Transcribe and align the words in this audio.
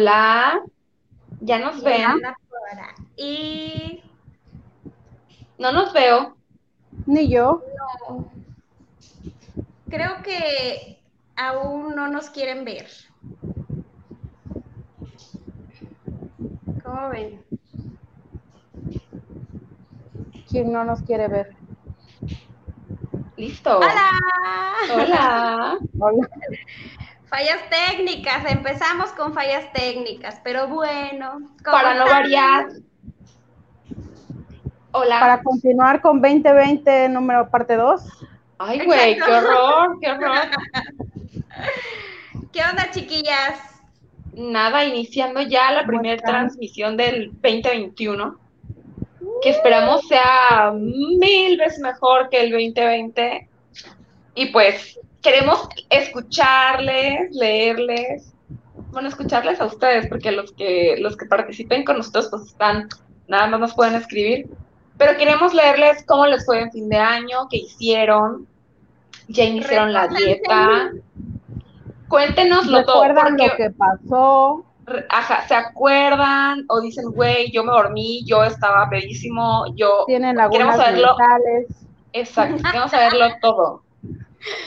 Hola. 0.00 0.62
Ya 1.42 1.58
nos 1.58 1.82
ven. 1.82 2.22
Y 3.18 4.02
No 5.58 5.72
nos 5.72 5.92
veo. 5.92 6.38
Ni 7.04 7.28
yo. 7.28 7.62
no, 8.08 8.32
creo 9.90 10.22
que 10.22 11.02
aún 11.36 11.94
no 11.94 12.08
nos 12.08 12.30
quieren 12.30 12.64
ver. 12.64 12.86
¿Cómo 16.82 17.10
ven? 17.10 17.44
¿Quién 20.48 20.72
no 20.72 20.82
nos 20.82 21.02
quiere 21.02 21.28
ver? 21.28 21.56
Listo. 23.36 23.76
¡Hola! 23.76 24.10
Hola. 24.94 25.78
Hola. 25.98 26.28
Fallas 27.30 27.60
técnicas, 27.70 28.44
empezamos 28.50 29.12
con 29.12 29.32
fallas 29.32 29.72
técnicas, 29.72 30.40
pero 30.42 30.66
bueno. 30.66 31.38
¿cómo 31.64 31.76
Para 31.76 31.94
no 31.94 32.04
variar. 32.04 32.66
Hola. 34.90 35.20
Para 35.20 35.42
continuar 35.42 36.00
con 36.00 36.20
2020 36.20 37.08
número 37.10 37.48
parte 37.48 37.76
2. 37.76 38.02
Ay, 38.58 38.84
güey, 38.84 39.14
qué 39.14 39.22
horror, 39.22 39.98
qué 40.00 40.10
horror. 40.10 40.34
¿Qué 42.52 42.60
onda, 42.68 42.90
chiquillas? 42.90 43.60
Nada, 44.34 44.84
iniciando 44.84 45.40
ya 45.40 45.70
la 45.70 45.80
¿Cómo 45.80 45.88
primera 45.88 46.16
están? 46.16 46.48
transmisión 46.48 46.96
del 46.96 47.30
2021, 47.34 48.36
que 49.40 49.50
esperamos 49.50 50.06
sea 50.08 50.72
mil 50.74 51.56
veces 51.56 51.78
mejor 51.78 52.28
que 52.28 52.42
el 52.42 52.50
2020. 52.50 53.48
Y 54.34 54.46
pues 54.46 54.98
queremos 55.22 55.68
escucharles, 55.90 57.34
leerles, 57.34 58.32
bueno, 58.90 59.08
escucharles 59.08 59.60
a 59.60 59.66
ustedes, 59.66 60.06
porque 60.08 60.32
los 60.32 60.52
que 60.52 60.96
los 60.98 61.16
que 61.16 61.26
participen 61.26 61.84
con 61.84 61.98
nosotros 61.98 62.28
pues 62.30 62.42
están, 62.42 62.88
nada 63.28 63.46
más 63.48 63.60
nos 63.60 63.74
pueden 63.74 63.94
escribir. 63.94 64.48
Pero 64.96 65.16
queremos 65.16 65.54
leerles 65.54 66.04
cómo 66.06 66.26
les 66.26 66.44
fue 66.44 66.60
en 66.60 66.72
fin 66.72 66.88
de 66.88 66.98
año, 66.98 67.48
qué 67.50 67.58
hicieron, 67.58 68.46
ya 69.28 69.44
iniciaron 69.44 69.92
la 69.92 70.08
dieta. 70.08 70.90
Cuéntenoslo 72.08 72.84
todo, 72.84 73.04
¿Recuerdan 73.04 73.36
lo 73.36 73.56
que 73.56 73.70
pasó? 73.70 74.64
ajá, 75.08 75.46
¿se 75.46 75.54
acuerdan? 75.54 76.64
O 76.68 76.80
dicen, 76.80 77.10
güey, 77.12 77.50
yo 77.52 77.62
me 77.64 77.72
dormí, 77.72 78.24
yo 78.26 78.42
estaba 78.44 78.88
pedísimo, 78.90 79.64
yo... 79.76 80.04
Tienen 80.06 80.36
Queremos 80.36 80.56
lagunas 80.58 80.76
saberlo. 80.76 81.16
mentales. 81.16 81.66
Exacto, 82.12 82.62
queremos 82.62 82.90
saberlo 82.90 83.26
todo. 83.40 83.82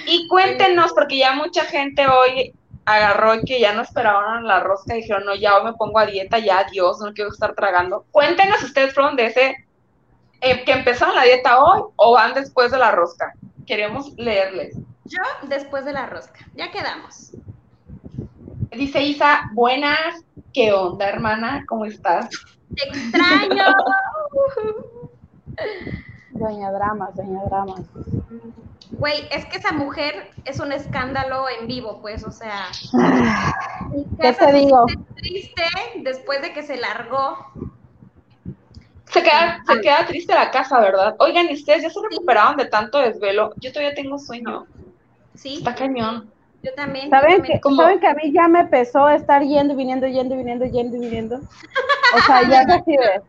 Y 0.06 0.28
cuéntenos, 0.28 0.94
porque 0.94 1.18
ya 1.18 1.34
mucha 1.34 1.66
gente 1.66 2.08
hoy 2.08 2.54
agarró 2.86 3.36
y 3.36 3.44
que 3.44 3.60
ya 3.60 3.74
no 3.74 3.82
esperaban 3.82 4.46
la 4.46 4.60
rosca 4.60 4.96
y 4.96 5.02
dijeron, 5.02 5.26
no, 5.26 5.36
ya 5.36 5.58
hoy 5.58 5.66
me 5.66 5.74
pongo 5.74 6.00
a 6.00 6.06
dieta, 6.06 6.40
ya 6.40 6.60
adiós, 6.60 7.00
no 7.00 7.14
quiero 7.14 7.32
estar 7.32 7.56
tragando. 7.56 8.06
Cuéntenos 8.12 8.62
ustedes 8.64 8.94
fueron 8.94 9.16
de 9.16 9.28
ese, 9.28 9.56
eh, 10.42 10.64
que 10.66 10.74
empezaron 10.74 11.16
la 11.16 11.24
dieta 11.24 11.64
hoy 11.64 11.84
o 11.96 12.14
van 12.14 12.34
después 12.34 12.72
de 12.72 12.78
la 12.78 12.92
rosca. 12.92 13.34
Queremos 13.66 14.14
leerles. 14.18 14.76
Yo 15.06 15.20
después 15.48 15.86
de 15.86 15.94
la 15.94 16.06
rosca. 16.06 16.46
Ya 16.56 16.72
quedamos. 16.72 17.32
Dice 18.72 19.02
Isa, 19.02 19.50
buenas, 19.54 20.26
¿qué 20.54 20.74
onda, 20.74 21.08
hermana? 21.08 21.64
¿Cómo 21.68 21.86
estás? 21.86 22.30
Te 22.76 22.90
extraño. 22.90 23.64
Doña 26.32 26.72
Dramas, 26.72 27.16
Doña 27.16 27.44
Dramas. 27.46 27.82
Güey, 28.96 29.28
es 29.32 29.46
que 29.46 29.58
esa 29.58 29.72
mujer 29.72 30.30
es 30.46 30.60
un 30.60 30.72
escándalo 30.72 31.46
en 31.50 31.68
vivo, 31.68 32.00
pues, 32.02 32.24
o 32.24 32.32
sea. 32.32 32.68
mi 33.92 34.04
¿Qué 34.06 34.18
casa 34.22 34.46
te 34.46 34.52
se 34.52 34.58
digo? 34.60 34.86
triste 35.16 35.64
después 36.04 36.42
de 36.44 36.54
que 36.54 36.62
se 36.62 36.78
largó. 36.78 37.38
Se 39.12 39.22
queda, 39.22 39.62
se 39.68 39.82
queda 39.82 40.06
triste 40.06 40.34
la 40.34 40.50
casa, 40.52 40.80
¿verdad? 40.80 41.16
Oigan, 41.20 41.48
¿y 41.50 41.54
ustedes 41.54 41.84
ya 41.84 41.90
se 41.90 42.00
recuperaron 42.02 42.56
de 42.58 42.66
tanto 42.66 43.00
desvelo? 43.00 43.54
Yo 43.58 43.72
todavía 43.72 43.94
tengo 43.96 44.18
sueño. 44.18 44.66
Sí, 45.36 45.58
Está 45.58 45.76
cañón. 45.76 46.32
yo 46.62 46.74
también. 46.76 47.06
yo 47.06 47.12
¿Saben 47.12 47.38
también. 47.38 47.62
que. 47.62 47.76
¿Saben 47.76 48.00
que 48.00 48.08
a 48.08 48.14
mí 48.14 48.32
ya 48.32 48.48
me 48.48 48.60
a 48.62 49.16
estar 49.16 49.42
yendo 49.44 49.74
y 49.74 49.78
viniendo, 49.78 50.08
yendo 50.08 50.36
y 50.36 50.38
viniendo, 50.38 50.66
yendo 50.66 50.98
y 50.98 51.00
viniendo? 51.00 51.38
O 52.16 52.20
sea, 52.28 52.48
ya 52.48 52.62
es 52.62 52.70
así 52.70 52.92
de... 52.92 53.22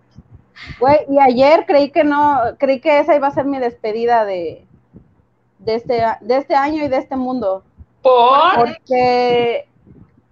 Güey, 0.78 0.98
y 1.08 1.18
ayer 1.18 1.64
creí 1.66 1.90
que 1.90 2.04
no, 2.04 2.40
creí 2.58 2.80
que 2.80 2.98
esa 3.00 3.16
iba 3.16 3.28
a 3.28 3.30
ser 3.34 3.44
mi 3.44 3.58
despedida 3.58 4.24
de, 4.24 4.64
de, 5.64 5.74
este, 5.74 6.02
de 6.20 6.36
este 6.36 6.54
año 6.54 6.84
y 6.84 6.88
de 6.88 6.96
este 6.96 7.16
mundo. 7.16 7.62
Por 8.02 8.54
Porque 8.56 9.66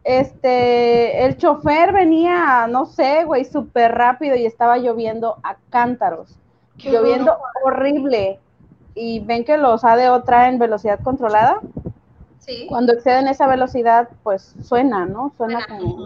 este, 0.04 1.24
el 1.24 1.36
chofer 1.36 1.92
venía, 1.92 2.66
no 2.68 2.86
sé, 2.86 3.24
güey, 3.24 3.44
súper 3.44 3.92
rápido 3.92 4.34
y 4.36 4.46
estaba 4.46 4.78
lloviendo 4.78 5.36
a 5.42 5.56
cántaros. 5.70 6.38
Qué 6.78 6.90
lloviendo 6.90 7.36
horrible. 7.64 8.40
Y 8.94 9.20
ven 9.20 9.44
que 9.44 9.56
los 9.56 9.84
ADO 9.84 10.22
traen 10.22 10.58
velocidad 10.58 11.00
controlada. 11.02 11.60
Sí. 12.40 12.66
Cuando 12.68 12.92
exceden 12.92 13.28
esa 13.28 13.46
velocidad, 13.46 14.08
pues 14.22 14.54
suena, 14.62 15.06
¿no? 15.06 15.32
Suena 15.36 15.64
como. 15.66 15.96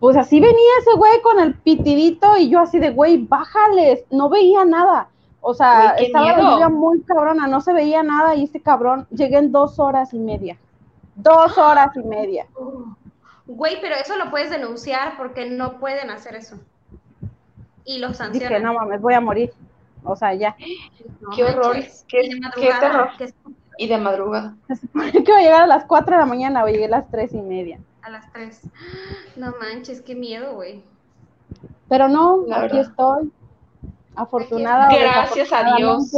Pues 0.00 0.16
así 0.16 0.38
venía 0.38 0.70
ese 0.80 0.96
güey 0.96 1.22
con 1.22 1.40
el 1.40 1.54
pitidito 1.54 2.36
y 2.36 2.50
yo 2.50 2.60
así 2.60 2.78
de, 2.78 2.90
güey, 2.90 3.26
bájales. 3.26 4.04
No 4.10 4.28
veía 4.28 4.64
nada. 4.64 5.08
O 5.50 5.54
sea, 5.54 5.92
Güey, 5.94 6.06
estaba 6.06 6.36
la 6.36 6.50
lluvia 6.50 6.68
muy 6.68 7.00
cabrona, 7.02 7.46
no 7.46 7.62
se 7.62 7.72
veía 7.72 8.02
nada 8.02 8.34
y 8.34 8.44
este 8.44 8.60
cabrón, 8.60 9.06
llegué 9.10 9.38
en 9.38 9.50
dos 9.50 9.78
horas 9.78 10.12
y 10.12 10.18
media. 10.18 10.58
Dos 11.14 11.56
horas 11.56 11.96
y 11.96 12.00
media. 12.06 12.46
Güey, 13.46 13.80
pero 13.80 13.94
eso 13.94 14.16
lo 14.18 14.30
puedes 14.30 14.50
denunciar 14.50 15.16
porque 15.16 15.48
no 15.48 15.78
pueden 15.78 16.10
hacer 16.10 16.36
eso. 16.36 16.56
Y 17.84 17.96
los 17.98 18.18
sancionan. 18.18 18.50
Dije, 18.50 18.60
no 18.62 18.74
mames, 18.74 19.00
voy 19.00 19.14
a 19.14 19.22
morir. 19.22 19.50
O 20.04 20.14
sea, 20.16 20.34
ya. 20.34 20.54
No 21.22 21.30
Qué 21.30 21.44
horror, 21.44 21.76
qué- 22.08 22.26
Y 22.26 22.40
qué 22.60 22.70
terror. 22.78 23.08
Y 23.78 23.88
de 23.88 23.96
madrugada. 23.96 24.54
Se 24.66 24.76
supone 24.76 25.12
que 25.12 25.20
iba 25.20 25.38
a 25.38 25.40
llegar 25.42 25.62
a 25.62 25.66
las 25.66 25.86
4 25.86 26.12
de 26.12 26.18
la 26.20 26.26
mañana, 26.26 26.62
o 26.62 26.68
llegué 26.68 26.84
a 26.84 26.88
las 26.90 27.10
tres 27.10 27.32
y 27.32 27.40
media. 27.40 27.78
a 28.02 28.10
las 28.10 28.30
3. 28.34 28.60
No 29.36 29.54
manches, 29.58 30.02
qué 30.02 30.14
miedo, 30.14 30.54
güey. 30.56 30.82
Pero 31.88 32.08
no, 32.08 32.44
La 32.46 32.56
aquí 32.62 32.76
verdad. 32.76 32.90
estoy. 32.90 33.32
Afortunada. 34.22 34.88
Gracias 34.90 35.52
a 35.52 35.74
Dios. 35.76 36.10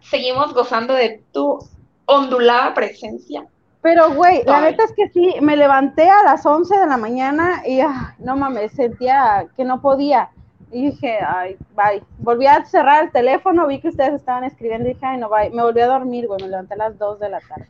Seguimos 0.00 0.52
gozando 0.54 0.94
de 0.94 1.22
tu 1.32 1.58
ondulada 2.06 2.74
presencia. 2.74 3.46
Pero, 3.82 4.12
güey, 4.12 4.42
la 4.44 4.60
neta 4.60 4.84
es 4.84 4.92
que 4.92 5.08
sí, 5.08 5.34
me 5.40 5.56
levanté 5.56 6.08
a 6.10 6.22
las 6.22 6.44
11 6.44 6.76
de 6.78 6.86
la 6.86 6.96
mañana 6.98 7.62
y, 7.64 7.80
ah, 7.80 8.14
no 8.18 8.36
mames, 8.36 8.72
sentía 8.72 9.46
que 9.56 9.64
no 9.64 9.80
podía. 9.80 10.28
Y 10.72 10.90
dije, 10.90 11.18
ay, 11.26 11.56
bye. 11.74 12.02
Volví 12.18 12.46
a 12.46 12.64
cerrar 12.64 13.04
el 13.04 13.10
teléfono, 13.10 13.66
vi 13.66 13.80
que 13.80 13.88
ustedes 13.88 14.14
estaban 14.14 14.44
escribiendo 14.44 14.88
y 14.88 14.92
dije, 14.94 15.06
ay, 15.06 15.16
no, 15.18 15.28
bye. 15.30 15.50
Me 15.50 15.62
volví 15.62 15.80
a 15.80 15.86
dormir, 15.86 16.26
güey, 16.26 16.42
me 16.42 16.48
levanté 16.48 16.74
a 16.74 16.76
las 16.76 16.98
2 16.98 17.20
de 17.20 17.28
la 17.30 17.40
tarde. 17.40 17.68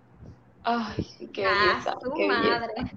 Ay, 0.64 1.28
qué 1.32 1.46
Ah, 1.46 1.50
belleza, 1.72 1.96
qué 2.16 2.28
belleza. 2.28 2.50
madre. 2.50 2.92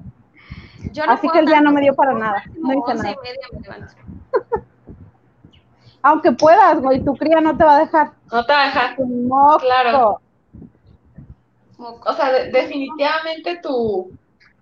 Yo 0.92 1.04
Así 1.08 1.22
puedo 1.28 1.34
que 1.34 1.40
el 1.40 1.46
día 1.46 1.62
no 1.62 1.72
me 1.72 1.82
dio 1.82 1.96
para 1.96 2.14
nada, 2.14 2.44
no 2.58 2.74
hice 2.74 2.92
11 2.92 2.96
nada. 3.04 3.12
y 3.12 3.18
media 3.24 3.48
me. 3.80 4.43
Aunque 6.04 6.32
puedas, 6.34 6.80
güey, 6.82 7.04
tu 7.04 7.16
cría 7.16 7.40
no 7.42 7.56
te 7.58 7.64
va 7.64 7.78
a 7.78 7.80
dejar. 7.80 8.12
No 8.32 8.46
te 8.46 8.52
va 8.54 8.64
a 8.64 8.66
dejar. 8.68 8.96
Claro. 9.62 10.20
O 11.78 12.14
sea, 12.14 12.32
de- 12.32 12.52
definitivamente 12.52 13.58
tu. 13.62 14.12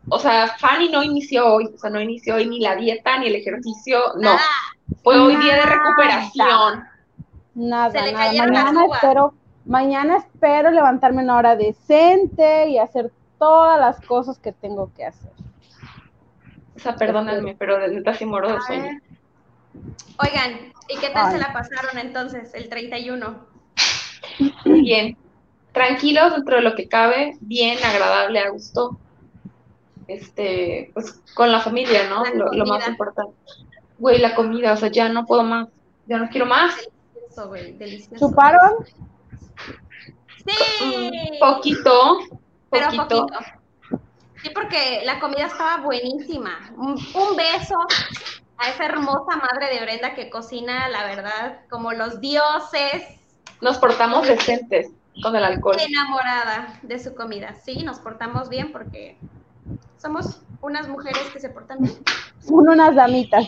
O 0.10 0.20
sea, 0.20 0.48
Fanny 0.58 0.90
no 0.90 1.04
inició 1.04 1.46
hoy. 1.56 1.70
O 1.74 1.78
sea, 1.78 1.90
no 1.90 2.00
inició 2.02 2.36
hoy 2.36 2.48
ni 2.48 2.60
la 2.60 2.76
dieta 2.76 3.18
ni 3.18 3.28
el 3.28 3.36
ejercicio. 3.36 4.00
No. 4.20 4.32
Fue 5.04 5.20
hoy 5.20 5.36
día 5.38 5.56
de 5.56 5.66
recuperación. 5.66 6.84
Nada, 7.56 7.92
Se 7.92 8.02
le 8.02 8.12
nada. 8.14 8.26
cayeron 8.26 8.54
las 8.54 8.64
Mañana 8.66 8.86
espero, 8.94 9.34
mañana 9.66 10.18
espero 10.18 10.72
levantarme 10.72 11.24
una 11.24 11.38
hora 11.38 11.56
decente 11.56 12.70
y 12.70 12.78
hacer 12.78 13.12
todas 13.38 13.80
las 13.80 14.00
cosas 14.06 14.40
que 14.40 14.52
tengo 14.52 14.92
que 14.96 15.06
hacer. 15.06 15.32
O 16.76 16.80
sea, 16.80 16.96
perdónenme, 16.96 17.56
pero 17.60 17.78
de 17.78 17.90
neta 17.90 18.14
sí 18.16 18.26
muero 18.26 18.54
de 18.54 18.62
sueño. 18.62 19.00
Oigan, 20.18 20.74
¿y 20.90 20.98
qué 21.00 21.10
tal 21.10 21.28
Ay. 21.28 21.34
se 21.34 21.40
la 21.40 21.54
pasaron 21.54 21.98
entonces 21.98 22.54
el 22.54 22.70
31? 22.70 23.46
Bien. 24.66 25.18
Tranquilos 25.72 26.34
dentro 26.34 26.58
de 26.58 26.62
lo 26.64 26.76
que 26.76 26.88
cabe, 26.90 27.38
bien, 27.40 27.78
agradable, 27.84 28.40
a 28.40 28.50
gusto. 28.50 28.98
Este, 30.08 30.92
pues 30.94 31.22
con 31.34 31.52
la 31.52 31.62
familia, 31.62 32.10
¿no? 32.10 32.24
La 32.26 32.32
Lo, 32.34 32.52
lo 32.52 32.66
más 32.66 32.86
importante. 32.88 33.34
Güey, 33.98 34.20
la 34.20 34.36
comida, 34.36 34.74
o 34.74 34.78
sea, 34.78 34.90
ya 34.90 35.08
no 35.10 35.26
puedo 35.26 35.44
más. 35.44 35.70
Ya 36.08 36.18
no 36.18 36.28
quiero 36.30 36.46
más. 36.46 36.76
Delicioso, 37.14 37.48
güey, 37.48 37.72
delicioso. 37.78 38.28
¿Chuparon? 38.30 38.86
Sí, 40.46 40.84
Mm, 40.84 41.40
Poquito, 41.40 42.18
pero 42.72 42.86
poquito. 42.88 43.28
poquito. 43.28 43.40
Sí, 44.44 44.50
porque 44.54 45.02
la 45.06 45.20
comida 45.20 45.46
estaba 45.46 45.78
buenísima. 45.84 46.72
Un, 46.76 46.94
un 46.94 47.36
beso 47.38 47.76
a 48.62 48.70
esa 48.70 48.86
hermosa 48.86 49.36
madre 49.38 49.74
de 49.74 49.82
Brenda 49.82 50.14
que 50.14 50.30
cocina, 50.30 50.88
la 50.88 51.04
verdad, 51.06 51.62
como 51.70 51.94
los 51.94 52.22
dioses. 52.22 53.04
Nos 53.60 53.80
portamos 53.80 54.28
decentes 54.28 54.92
con 55.24 55.36
el 55.36 55.44
alcohol. 55.44 55.78
Enamorada 55.80 56.80
de 56.84 57.00
su 57.00 57.16
comida. 57.16 57.56
Sí, 57.56 57.84
nos 57.84 58.00
portamos 58.00 58.50
bien 58.50 58.72
porque 58.72 59.18
Somos 59.98 60.42
unas 60.62 60.88
mujeres 60.88 61.22
que 61.32 61.40
se 61.40 61.50
portan 61.50 61.80
bien. 61.82 61.96
Son 62.40 62.68
unas 62.68 62.96
damitas. 62.96 63.48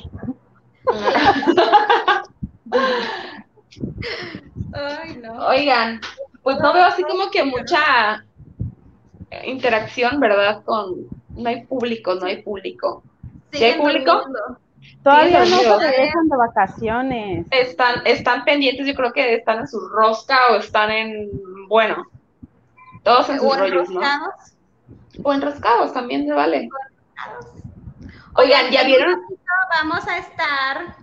Ay, 4.74 5.18
no. 5.18 5.48
Oigan, 5.48 6.00
pues 6.44 6.60
no 6.60 6.74
veo 6.74 6.86
así 6.86 7.04
como 7.04 7.30
que 7.32 7.44
mucha 7.44 8.24
interacción, 9.46 10.20
¿verdad? 10.20 10.64
Con 10.64 11.08
no 11.30 11.50
hay 11.50 11.66
público, 11.66 12.14
no 12.16 12.26
hay 12.28 12.44
público. 12.44 13.04
¿Sí 13.52 13.64
hay 13.64 13.80
público? 13.80 14.12
durmiendo. 14.12 14.63
Todavía 15.04 15.46
Sí, 15.46 15.52
no 15.52 15.80
se 15.80 15.88
regresan 15.92 16.30
de 16.30 16.38
vacaciones. 16.38 17.48
Están, 17.52 18.02
están 18.06 18.46
pendientes, 18.46 18.88
yo 18.88 18.94
creo 18.94 19.12
que 19.12 19.36
están 19.36 19.60
en 19.60 19.68
su 19.68 19.80
rosca 19.90 20.38
o 20.52 20.56
están 20.56 20.92
en, 20.92 21.30
bueno, 21.68 22.06
todos 23.04 23.30
en 23.30 23.40
sus 23.40 23.52
O 23.52 23.56
rollos, 23.58 23.90
¿no? 23.90 24.02
enroscados. 24.02 24.34
O 25.24 25.34
enroscados 25.34 25.94
también 25.94 26.26
se 26.26 26.34
vale. 26.34 26.70
Oigan, 28.36 28.72
¿ya 28.72 28.84
vieron? 28.84 29.22
Vamos 29.82 30.08
a 30.08 30.18
estar 30.18 30.96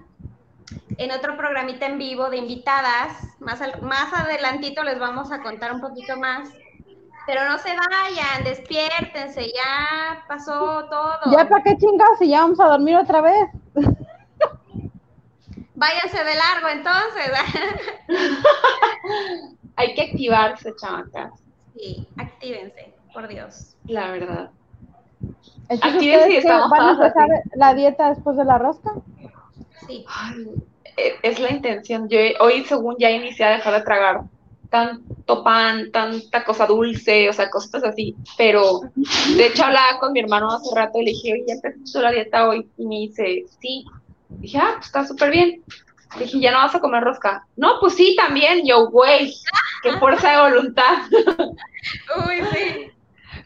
en 0.96 1.10
otro 1.12 1.36
programita 1.36 1.86
en 1.86 1.98
vivo 1.98 2.28
de 2.30 2.38
invitadas. 2.38 3.16
Más, 3.38 3.60
al- 3.60 3.80
más 3.82 4.12
adelantito 4.12 4.82
les 4.82 4.98
vamos 4.98 5.30
a 5.32 5.42
contar 5.42 5.72
un 5.72 5.80
poquito 5.80 6.16
más. 6.18 6.48
Pero 7.30 7.48
no 7.48 7.58
se 7.58 7.68
vayan, 7.68 8.42
despiértense, 8.42 9.52
ya 9.54 10.24
pasó 10.26 10.84
todo. 10.90 11.30
¿Ya 11.30 11.48
para 11.48 11.62
qué 11.62 11.78
chingados 11.78 12.18
si 12.18 12.28
ya 12.28 12.40
vamos 12.40 12.58
a 12.58 12.66
dormir 12.66 12.96
otra 12.96 13.20
vez? 13.20 13.48
Váyanse 15.76 16.24
de 16.24 16.34
largo 16.34 16.68
entonces. 16.72 17.30
Hay 19.76 19.94
que 19.94 20.02
activarse, 20.02 20.74
chamacas, 20.74 21.32
sí, 21.76 22.08
actívense, 22.16 22.94
por 23.14 23.28
Dios. 23.28 23.76
la 23.84 24.10
verdad. 24.10 24.50
Entonces, 25.68 25.94
Actívense 25.94 26.02
y 26.02 26.08
¿ustedes 26.10 26.26
qué, 26.26 26.38
estamos 26.38 26.70
van 26.70 26.88
a 26.88 26.90
empezar 26.90 27.28
la 27.54 27.74
dieta 27.74 28.08
después 28.08 28.36
de 28.38 28.44
la 28.44 28.58
rosca? 28.58 28.90
Sí. 29.86 30.04
Ay, 30.08 30.46
e- 30.96 31.14
es 31.22 31.38
la 31.38 31.52
intención. 31.52 32.08
Yo 32.08 32.18
hoy, 32.40 32.64
según 32.64 32.96
ya 32.98 33.08
inicié 33.08 33.44
a 33.44 33.50
dejar 33.50 33.74
de 33.74 33.82
tragar 33.82 34.22
tanto 35.30 35.44
pan, 35.44 35.90
tanta 35.92 36.44
cosa 36.44 36.66
dulce, 36.66 37.28
o 37.28 37.32
sea, 37.32 37.50
cosas 37.50 37.84
así, 37.84 38.14
pero 38.36 38.80
de 39.36 39.46
hecho 39.46 39.64
hablaba 39.64 39.98
con 39.98 40.12
mi 40.12 40.20
hermano 40.20 40.50
hace 40.50 40.74
rato 40.74 40.98
y 40.98 41.04
le 41.04 41.10
dije, 41.12 41.32
oye, 41.32 41.44
ya 41.46 41.54
empezó 41.54 42.00
la 42.00 42.10
dieta 42.10 42.48
hoy, 42.48 42.68
y 42.76 42.86
me 42.86 42.96
dice, 42.96 43.44
sí, 43.60 43.84
dije, 44.28 44.58
ah, 44.58 44.72
pues 44.74 44.86
está 44.86 45.06
súper 45.06 45.30
bien. 45.30 45.62
Le 46.18 46.24
dije, 46.24 46.40
¿ya 46.40 46.50
no 46.50 46.58
vas 46.58 46.74
a 46.74 46.80
comer 46.80 47.04
rosca? 47.04 47.46
No, 47.56 47.78
pues 47.78 47.94
sí, 47.94 48.16
también, 48.16 48.66
yo, 48.66 48.88
güey, 48.90 49.32
qué 49.82 49.92
fuerza 50.00 50.30
de 50.30 50.50
voluntad. 50.50 50.98
Uy, 52.26 52.42
sí. 52.52 52.90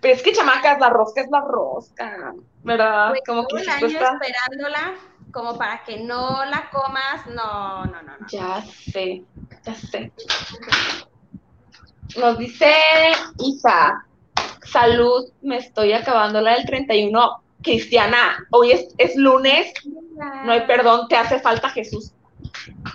Pero 0.00 0.14
es 0.14 0.22
que, 0.22 0.32
chamacas, 0.32 0.80
la 0.80 0.88
rosca 0.88 1.20
es 1.20 1.30
la 1.30 1.42
rosca, 1.42 2.34
¿verdad? 2.62 3.12
Como 3.26 3.46
que 3.46 3.64
si 3.64 3.70
año 3.70 3.80
cuesta... 3.80 4.12
esperándola, 4.14 4.94
como 5.30 5.58
para 5.58 5.84
que 5.84 5.98
no 5.98 6.44
la 6.46 6.70
comas. 6.70 7.26
No, 7.26 7.84
no, 7.84 8.02
no, 8.02 8.18
no. 8.18 8.26
Ya 8.28 8.62
sé, 8.62 9.24
ya 9.62 9.74
sé. 9.74 10.10
Nos 12.16 12.38
dice 12.38 12.72
Isa, 13.38 14.04
salud, 14.64 15.28
me 15.42 15.58
estoy 15.58 15.92
acabando 15.92 16.40
la 16.40 16.54
del 16.54 16.66
31. 16.66 17.40
Cristiana, 17.62 18.46
hoy 18.50 18.72
es, 18.72 18.88
es 18.98 19.16
lunes, 19.16 19.72
no 20.44 20.52
hay 20.52 20.60
perdón, 20.66 21.08
te 21.08 21.16
hace 21.16 21.40
falta 21.40 21.70
Jesús. 21.70 22.12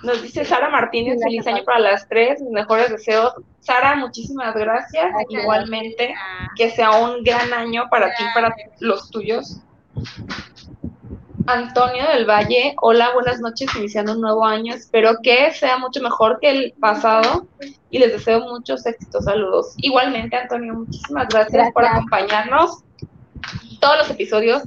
Nos 0.04 0.22
dice 0.22 0.44
Sara 0.44 0.70
Martínez, 0.70 1.20
feliz 1.22 1.46
año 1.46 1.64
para 1.64 1.80
las 1.80 2.08
tres, 2.08 2.40
mis 2.40 2.52
mejores 2.52 2.88
deseos. 2.88 3.34
Sara, 3.58 3.96
muchísimas 3.96 4.54
gracias, 4.54 5.12
igualmente, 5.28 6.14
que 6.56 6.70
sea 6.70 6.92
un 6.92 7.22
gran 7.24 7.52
año 7.52 7.88
para 7.90 8.14
ti, 8.14 8.24
para 8.32 8.54
los 8.78 9.10
tuyos. 9.10 9.60
Antonio 11.46 12.06
del 12.08 12.26
Valle, 12.26 12.74
hola, 12.80 13.12
buenas 13.14 13.40
noches, 13.40 13.68
iniciando 13.76 14.12
un 14.12 14.20
nuevo 14.20 14.44
año. 14.44 14.74
Espero 14.74 15.16
que 15.22 15.52
sea 15.52 15.78
mucho 15.78 16.00
mejor 16.00 16.38
que 16.40 16.50
el 16.50 16.74
pasado 16.78 17.46
y 17.90 17.98
les 17.98 18.12
deseo 18.12 18.40
muchos 18.40 18.84
éxitos. 18.86 19.24
Saludos. 19.24 19.74
Igualmente, 19.78 20.36
Antonio, 20.36 20.74
muchísimas 20.74 21.28
gracias, 21.28 21.72
por 21.72 21.84
acompañarnos 21.84 22.82
todos 23.80 23.98
los 23.98 24.10
episodios 24.10 24.62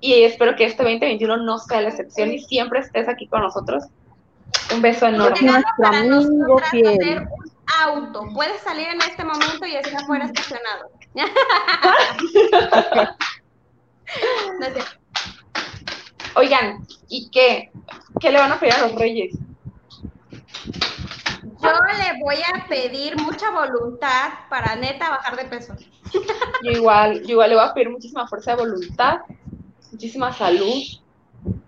y 0.00 0.22
espero 0.22 0.56
que 0.56 0.64
este 0.64 0.82
2021 0.82 1.38
no 1.38 1.58
sea 1.58 1.80
la 1.80 1.88
excepción 1.88 2.32
y 2.32 2.40
siempre 2.40 2.80
estés 2.80 3.08
aquí 3.08 3.26
con 3.26 3.42
nosotros. 3.42 3.84
Un 4.74 4.82
beso 4.82 5.06
enorme. 5.06 5.62
Para 5.78 5.98
amigo 5.98 6.20
nosotras 6.20 6.70
fiel. 6.70 6.86
hacer 6.86 7.18
un 7.20 7.52
auto. 7.82 8.28
Puedes 8.34 8.60
salir 8.60 8.88
en 8.88 9.00
este 9.00 9.24
momento 9.24 9.66
y 9.66 9.76
está 9.76 9.98
afuera 9.98 10.26
estacionado. 10.26 10.90
No. 14.60 15.01
Oigan, 16.34 16.86
¿y 17.08 17.30
qué? 17.30 17.70
¿Qué 18.20 18.30
le 18.30 18.38
van 18.38 18.52
a 18.52 18.60
pedir 18.60 18.74
a 18.74 18.86
los 18.86 18.94
reyes? 18.94 19.34
Yo 21.62 21.70
le 21.70 22.20
voy 22.22 22.36
a 22.36 22.66
pedir 22.68 23.16
mucha 23.20 23.50
voluntad 23.50 24.30
para 24.48 24.74
neta 24.76 25.10
bajar 25.10 25.36
de 25.36 25.44
peso. 25.44 25.74
Yo 26.62 26.70
igual, 26.70 27.22
yo 27.22 27.32
igual 27.32 27.50
le 27.50 27.56
voy 27.56 27.64
a 27.64 27.74
pedir 27.74 27.90
muchísima 27.90 28.26
fuerza 28.26 28.52
de 28.52 28.62
voluntad, 28.62 29.20
muchísima 29.92 30.32
salud, 30.32 30.82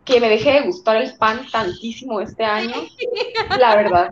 que 0.04 0.20
me 0.20 0.28
deje 0.28 0.52
de 0.52 0.60
gustar 0.62 0.96
el 0.96 1.16
pan 1.16 1.46
tantísimo 1.50 2.20
este 2.20 2.44
año, 2.44 2.74
la 3.58 3.76
verdad. 3.76 4.10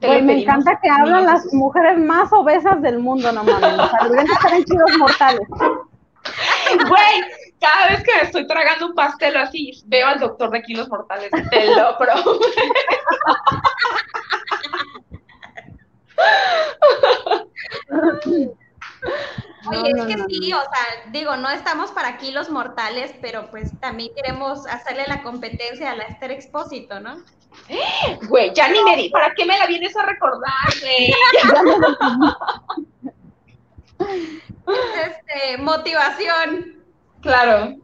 Me 0.00 0.42
encanta 0.42 0.78
que 0.80 0.88
hablan 0.88 1.26
las 1.26 1.52
mujeres 1.52 1.98
más 1.98 2.32
obesas 2.32 2.80
del 2.82 2.98
mundo, 2.98 3.32
no 3.32 3.42
mames. 3.44 3.74
O 3.74 3.88
sea, 3.88 3.98
deberían 4.02 4.26
de 4.26 4.32
estar 4.32 4.52
en 4.52 4.64
kilos 4.64 4.98
mortales. 4.98 5.48
Güey, 5.58 7.22
cada 7.60 7.88
vez 7.88 8.02
que 8.02 8.16
me 8.16 8.22
estoy 8.22 8.46
tragando 8.46 8.86
un 8.86 8.94
pastel 8.94 9.36
así, 9.36 9.72
veo 9.86 10.06
al 10.06 10.20
doctor 10.20 10.50
de 10.50 10.62
kilos 10.62 10.88
mortales, 10.88 11.30
te 11.50 11.74
lo 11.74 11.96
prometo. 11.98 12.40
Oye, 19.68 19.92
No, 19.94 20.06
es 20.06 20.16
que 20.16 20.24
sí, 20.28 20.52
o 20.52 20.60
sea, 20.60 21.10
digo, 21.10 21.36
no 21.36 21.50
estamos 21.50 21.90
para 21.90 22.18
kilos 22.18 22.50
mortales, 22.50 23.12
pero 23.20 23.50
pues 23.50 23.78
también 23.80 24.14
queremos 24.14 24.64
hacerle 24.66 25.04
la 25.08 25.22
competencia 25.22 25.90
a 25.90 25.96
la 25.96 26.04
Esther 26.04 26.30
Expósito, 26.30 27.00
¿no? 27.00 27.16
Güey, 28.28 28.52
ya 28.54 28.68
ni 28.68 28.82
me 28.84 28.96
di, 28.96 29.08
¿para 29.10 29.34
qué 29.34 29.44
me 29.44 29.58
la 29.58 29.66
vienes 29.66 29.96
a 29.96 30.04
recordar, 30.04 30.52
güey? 30.80 31.12
Es, 34.68 35.06
este, 35.06 35.56
motivación. 35.58 36.75
Claro, 37.26 37.76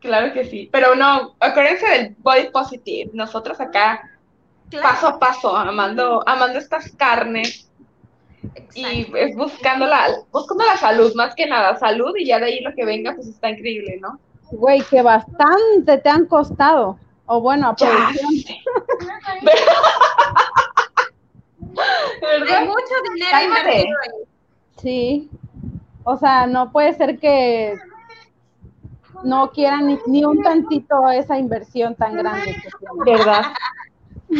claro 0.00 0.32
que 0.32 0.44
sí. 0.44 0.68
Pero 0.72 0.94
no, 0.94 1.34
acuérdense 1.40 1.86
del 1.88 2.14
body 2.18 2.50
positive. 2.50 3.10
Nosotros 3.14 3.60
acá, 3.60 4.10
Claro. 4.70 4.88
paso 4.88 5.06
a 5.08 5.18
paso, 5.18 5.56
amando, 5.56 6.22
amando 6.26 6.58
estas 6.58 6.90
carnes 6.92 7.70
y 8.74 9.06
es 9.16 9.36
buscando 9.36 9.86
la, 9.86 10.08
buscando 10.32 10.64
la 10.64 10.76
salud, 10.76 11.14
más 11.14 11.34
que 11.34 11.46
nada, 11.46 11.76
salud 11.78 12.12
y 12.18 12.26
ya 12.26 12.38
de 12.40 12.46
ahí 12.46 12.60
lo 12.60 12.74
que 12.74 12.84
venga, 12.84 13.14
pues 13.14 13.28
está 13.28 13.50
increíble, 13.50 13.98
¿no? 14.00 14.18
Güey, 14.50 14.82
que 14.82 15.00
bastante 15.02 15.98
te 15.98 16.08
han 16.08 16.26
costado. 16.26 16.98
O 17.26 17.40
bueno, 17.40 17.68
a. 17.68 17.74
¿Verdad? 22.20 22.58
Hay 22.58 22.66
mucho 22.66 22.94
dinero 23.12 23.30
Cálmate. 23.30 23.60
invertido 23.60 23.98
ahí. 24.02 24.24
Sí. 24.78 25.30
O 26.04 26.16
sea, 26.18 26.46
no 26.46 26.70
puede 26.70 26.92
ser 26.94 27.18
que 27.18 27.74
no 29.24 29.50
quieran 29.50 29.86
ni, 29.86 29.98
ni 30.06 30.24
un 30.24 30.42
tantito 30.42 31.10
esa 31.10 31.38
inversión 31.38 31.94
tan 31.94 32.14
grande 32.14 32.54
que 32.54 32.68
tienen. 32.78 33.04
¿Verdad? 33.04 33.52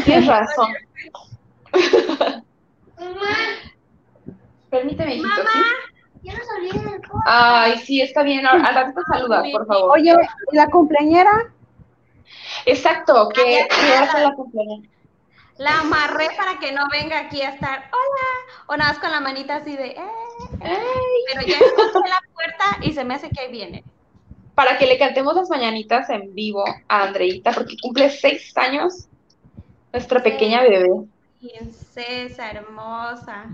Tienes 0.05 0.27
razón. 0.27 0.73
Permíteme, 4.71 5.15
hijito, 5.17 5.29
Mamá. 5.29 5.51
¿sí? 5.53 5.61
Ya 6.23 6.33
nos 6.33 6.49
olvidé 6.57 6.91
del 6.91 7.01
coche. 7.03 7.23
Ay, 7.27 7.79
sí, 7.81 8.01
está 8.01 8.23
bien. 8.23 8.47
Al 8.47 8.65
al 8.65 8.75
ratito 8.75 9.03
saludas, 9.13 9.47
por 9.53 9.67
favor. 9.67 9.91
Oye, 9.99 10.15
¿y 10.53 10.57
la 10.57 10.69
cumpleañera? 10.69 11.53
Exacto, 12.67 13.29
que 13.29 13.43
que 13.43 14.01
va 14.01 14.11
a 14.13 14.21
la 14.21 14.33
cumpleaños. 14.35 14.89
La 15.59 15.81
amarré 15.81 16.29
para 16.37 16.59
que 16.59 16.73
no 16.73 16.89
venga 16.91 17.19
aquí 17.21 17.41
a 17.43 17.51
estar, 17.51 17.89
hola, 17.93 18.29
o 18.67 18.77
nada 18.77 18.91
más 18.91 18.99
con 18.99 19.13
la 19.13 19.21
manita 19.21 19.57
así 19.57 19.77
de, 19.77 19.91
eh, 19.91 19.99
pero 21.33 21.47
ya 21.47 21.59
escuché 21.59 22.09
la 22.09 22.21
puerta 22.33 22.65
y 22.81 22.93
se 22.93 23.05
me 23.05 23.15
hace 23.15 23.31
que 23.31 23.41
ahí 23.41 23.53
viene. 23.53 23.85
Para 24.55 24.79
que 24.79 24.87
le 24.87 24.99
cantemos 24.99 25.35
las 25.35 25.51
mañanitas 25.51 26.09
en 26.11 26.35
vivo 26.35 26.65
a 26.89 27.03
Andreita, 27.05 27.53
porque 27.53 27.77
cumple 27.83 28.09
seis 28.11 28.57
años, 28.57 29.07
nuestra 29.93 30.23
pequeña 30.23 30.63
bebé. 30.63 30.89
Princesa 31.41 32.51
hermosa. 32.51 33.47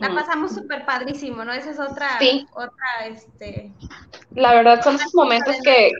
La 0.00 0.12
pasamos 0.12 0.52
súper 0.54 0.84
padrísimo, 0.84 1.44
¿no? 1.44 1.52
Esa 1.52 1.70
es 1.70 1.78
otra, 1.78 2.18
Sí. 2.18 2.46
otra, 2.52 3.06
este, 3.06 3.70
La 4.34 4.54
verdad 4.54 4.82
son 4.82 4.96
esos 4.96 5.14
momentos 5.14 5.54
que, 5.62 5.92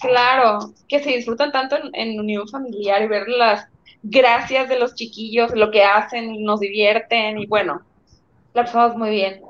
claro, 0.00 0.58
que 0.88 1.00
se 1.00 1.10
disfrutan 1.10 1.52
tanto 1.52 1.76
en, 1.76 1.90
en 1.94 2.18
unión 2.18 2.48
familiar 2.48 3.02
y 3.02 3.06
ver 3.06 3.28
las 3.28 3.68
gracias 4.02 4.68
de 4.68 4.78
los 4.78 4.94
chiquillos, 4.94 5.52
lo 5.54 5.70
que 5.70 5.84
hacen, 5.84 6.42
nos 6.42 6.60
divierten 6.60 7.38
y 7.38 7.46
bueno, 7.46 7.82
la 8.52 8.64
pasamos 8.64 8.96
muy 8.96 9.10
bien. 9.10 9.40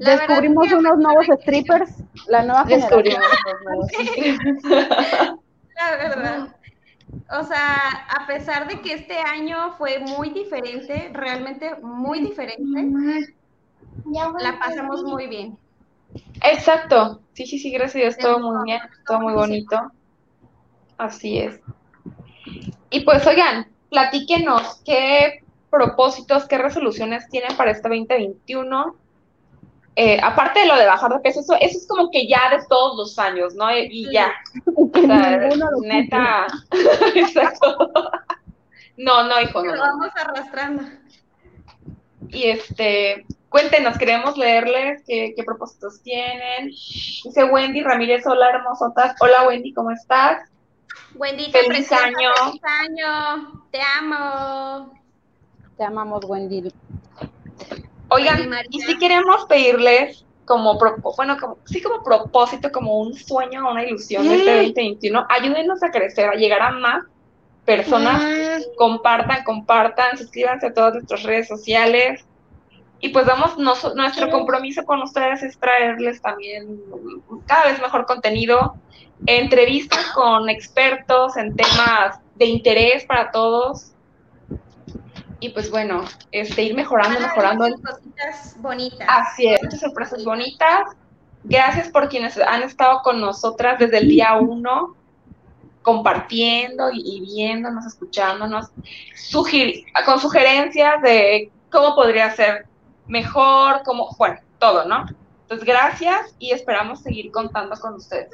La 0.00 0.16
Descubrimos 0.16 0.66
que- 0.66 0.74
unos 0.76 0.96
nuevos 0.96 1.26
strippers, 1.42 1.90
la 2.26 2.42
nueva 2.42 2.64
generación. 2.64 3.02
Descubrimos 3.02 3.28
los 3.44 3.62
nuevos. 3.62 5.36
La 5.76 5.90
verdad. 5.96 6.56
O 7.38 7.44
sea, 7.44 7.76
a 8.08 8.26
pesar 8.26 8.66
de 8.66 8.80
que 8.80 8.94
este 8.94 9.18
año 9.18 9.74
fue 9.76 9.98
muy 9.98 10.30
diferente, 10.30 11.10
realmente 11.12 11.74
muy 11.82 12.20
diferente, 12.20 13.34
la 14.40 14.58
pasamos 14.58 15.02
muy 15.02 15.26
bien. 15.26 15.58
Exacto. 16.42 17.20
Sí, 17.34 17.46
sí, 17.46 17.58
sí, 17.58 17.70
gracias 17.70 17.96
a 17.96 17.98
Dios, 17.98 18.18
todo 18.18 18.38
muy 18.38 18.64
bien, 18.64 18.80
todo 19.06 19.20
muy 19.20 19.34
bonito. 19.34 19.92
Así 20.96 21.38
es. 21.38 21.60
Y 22.88 23.00
pues, 23.00 23.26
oigan, 23.26 23.66
platíquenos 23.90 24.80
qué 24.84 25.42
propósitos, 25.70 26.46
qué 26.46 26.56
resoluciones 26.58 27.28
tienen 27.28 27.54
para 27.56 27.70
este 27.70 27.88
2021. 27.88 28.96
Eh, 30.02 30.18
aparte 30.22 30.60
de 30.60 30.66
lo 30.66 30.76
de 30.76 30.86
bajar 30.86 31.12
de 31.12 31.18
peso, 31.18 31.40
eso, 31.40 31.54
eso 31.60 31.76
es 31.76 31.86
como 31.86 32.10
que 32.10 32.26
ya 32.26 32.48
de 32.48 32.64
todos 32.70 32.96
los 32.96 33.18
años, 33.18 33.54
¿no? 33.54 33.70
Y, 33.70 33.86
y 33.90 34.10
ya. 34.10 34.32
O 34.74 34.88
sea, 34.98 35.50
neta. 35.82 36.46
Exacto. 37.14 37.92
No, 38.96 39.24
no, 39.24 39.38
hijo, 39.42 39.62
no. 39.62 39.74
Lo 39.74 39.76
no. 39.76 39.82
vamos 39.82 40.08
arrastrando. 40.16 40.84
Y 42.30 42.44
este, 42.44 43.26
cuéntenos, 43.50 43.98
queremos 43.98 44.38
leerles 44.38 45.02
qué, 45.06 45.34
qué 45.36 45.44
propósitos 45.44 46.00
tienen. 46.02 46.68
Dice 46.68 47.44
Wendy 47.44 47.82
Ramírez, 47.82 48.26
hola 48.26 48.48
hermosotas. 48.48 49.14
Hola 49.20 49.48
Wendy, 49.48 49.74
¿cómo 49.74 49.90
estás? 49.90 50.48
Wendy, 51.14 51.52
Feliz 51.52 51.68
preciosa, 51.68 52.06
año. 52.06 52.30
Feliz 52.46 52.62
año. 52.64 53.64
Te 53.70 53.80
amo. 53.82 54.94
Te 55.76 55.84
amamos, 55.84 56.24
Wendy. 56.24 56.72
Oigan, 58.10 58.38
y 58.70 58.80
si 58.80 58.98
queremos 58.98 59.44
pedirles 59.46 60.24
como, 60.44 60.78
bueno, 61.16 61.36
como, 61.38 61.58
sí 61.64 61.80
como 61.80 62.02
propósito, 62.02 62.70
como 62.72 62.98
un 62.98 63.14
sueño, 63.14 63.70
una 63.70 63.84
ilusión 63.84 64.28
de 64.28 64.34
este 64.36 64.50
2021, 64.66 65.26
ayúdenos 65.28 65.82
a 65.82 65.90
crecer, 65.90 66.28
a 66.28 66.34
llegar 66.34 66.60
a 66.62 66.70
más 66.72 67.04
personas, 67.64 68.20
compartan, 68.76 69.44
compartan, 69.44 70.18
suscríbanse 70.18 70.66
a 70.66 70.74
todas 70.74 70.94
nuestras 70.94 71.22
redes 71.22 71.46
sociales. 71.48 72.24
Y 73.00 73.10
pues 73.10 73.26
vamos, 73.26 73.56
nos- 73.58 73.94
nuestro 73.94 74.26
compromiso 74.32 74.84
con 74.84 75.00
ustedes 75.02 75.42
es 75.42 75.56
traerles 75.58 76.20
también 76.20 76.80
cada 77.46 77.66
vez 77.66 77.80
mejor 77.80 78.04
contenido, 78.06 78.74
entrevistas 79.26 80.04
con 80.14 80.48
expertos 80.50 81.36
en 81.36 81.54
temas 81.54 82.18
de 82.34 82.46
interés 82.46 83.04
para 83.04 83.30
todos. 83.30 83.92
Y 85.40 85.48
pues 85.50 85.70
bueno, 85.70 86.04
este, 86.32 86.62
ir 86.62 86.74
mejorando, 86.74 87.18
mejorando 87.18 87.68
muchas 87.68 87.80
cositas 87.80 88.56
bonitas. 88.58 89.08
Así 89.08 89.46
es, 89.48 89.62
muchas 89.62 89.80
sorpresas 89.80 90.24
bonitas. 90.24 90.82
Gracias 91.44 91.88
por 91.88 92.08
quienes 92.10 92.36
han 92.38 92.62
estado 92.62 93.00
con 93.02 93.20
nosotras 93.20 93.78
desde 93.78 93.98
el 93.98 94.08
día 94.08 94.34
uno, 94.38 94.94
compartiendo 95.82 96.90
y, 96.92 97.00
y 97.02 97.20
viéndonos, 97.22 97.86
escuchándonos, 97.86 98.66
sugir- 99.16 99.84
con 100.04 100.20
sugerencias 100.20 101.00
de 101.02 101.50
cómo 101.70 101.94
podría 101.94 102.30
ser 102.34 102.66
mejor, 103.06 103.82
cómo, 103.84 104.14
bueno, 104.18 104.38
todo, 104.58 104.84
¿no? 104.84 105.06
Entonces, 105.42 105.66
gracias 105.66 106.34
y 106.38 106.52
esperamos 106.52 107.00
seguir 107.00 107.32
contando 107.32 107.74
con 107.76 107.94
ustedes. 107.94 108.30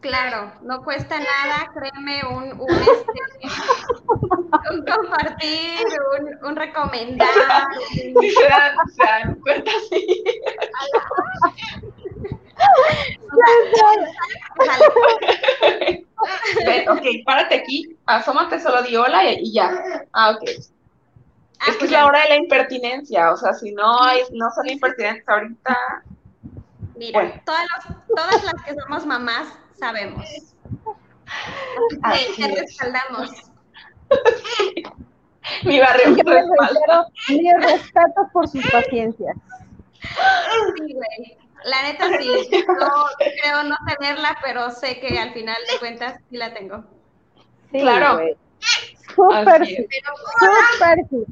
Claro, 0.00 0.52
no 0.62 0.82
cuesta 0.84 1.18
nada, 1.18 1.70
créeme, 1.74 2.22
un, 2.28 2.60
un, 2.60 2.70
este, 2.70 3.20
un 4.72 4.84
compartir, 4.84 5.86
un, 6.20 6.46
un 6.48 6.56
recomendar. 6.56 7.28
un- 7.78 8.20
Si 8.22 8.30
se 8.30 8.48
dan, 8.48 8.76
se 8.94 9.02
dan 9.02 9.34
cuenta, 9.40 9.70
sí. 9.90 10.24
Ven, 16.64 16.88
ok, 16.88 17.02
párate 17.24 17.54
aquí, 17.56 17.96
asómate, 18.06 18.60
solo 18.60 18.82
di 18.82 18.96
hola 18.96 19.24
y, 19.24 19.34
y 19.40 19.52
ya. 19.52 19.70
Ah, 20.12 20.30
ok. 20.30 20.42
Ah, 21.58 21.64
es 21.68 21.72
que 21.74 21.78
pues 21.78 21.82
es 21.84 21.90
la 21.92 22.06
hora 22.06 22.22
de 22.22 22.28
la 22.30 22.36
impertinencia, 22.36 23.32
o 23.32 23.36
sea, 23.36 23.54
si 23.54 23.72
no 23.72 24.02
hay, 24.02 24.20
no 24.32 24.50
son 24.50 24.68
impertinentes 24.68 25.26
ahorita, 25.28 25.76
Mira, 26.96 27.18
Bueno. 27.20 27.42
todas, 27.44 27.64
los- 27.76 28.06
todas 28.16 28.44
las 28.44 28.54
que 28.64 28.74
somos 28.74 29.04
mamás 29.06 29.48
sabemos. 29.78 30.24
Te 32.02 32.22
es. 32.42 32.60
respaldamos. 32.60 33.30
mi 35.64 35.80
barrio 35.80 36.10
me 36.10 36.22
respalda. 36.22 36.48
reitero 36.58 37.06
mis 37.28 37.52
respetos 37.64 38.26
por 38.32 38.48
sus 38.48 38.64
paciencias. 38.70 39.36
Sí, 40.76 40.92
güey. 40.94 41.38
La 41.64 41.82
neta 41.82 42.06
sí. 42.18 42.48
No 42.68 43.06
creo 43.18 43.62
no 43.64 43.76
tenerla, 43.86 44.38
pero 44.44 44.70
sé 44.70 45.00
que 45.00 45.18
al 45.18 45.32
final 45.32 45.56
de 45.72 45.78
cuentas 45.78 46.20
sí 46.30 46.36
la 46.36 46.54
tengo. 46.54 46.84
Sí, 47.72 47.80
Claro. 47.80 48.14
güey. 48.14 48.36
Súper 49.14 49.66
sí. 49.66 49.86
Súper 50.38 50.98
sí. 51.10 51.24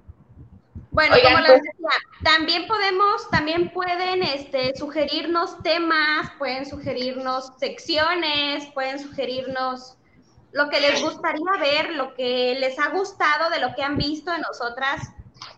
Bueno, 0.94 1.16
Oigan, 1.16 1.32
como 1.32 1.46
pues- 1.46 1.60
les 1.60 1.62
decía, 1.62 1.90
también 2.22 2.68
podemos, 2.68 3.28
también 3.30 3.70
pueden 3.70 4.22
este, 4.22 4.76
sugerirnos 4.76 5.60
temas, 5.64 6.30
pueden 6.38 6.64
sugerirnos 6.66 7.52
secciones, 7.58 8.66
pueden 8.66 9.00
sugerirnos 9.00 9.96
lo 10.52 10.70
que 10.70 10.78
les 10.78 11.02
gustaría 11.02 11.50
ver, 11.58 11.94
lo 11.94 12.14
que 12.14 12.56
les 12.60 12.78
ha 12.78 12.90
gustado 12.90 13.50
de 13.50 13.58
lo 13.58 13.74
que 13.74 13.82
han 13.82 13.96
visto 13.96 14.30
de 14.30 14.38
nosotras. 14.38 15.10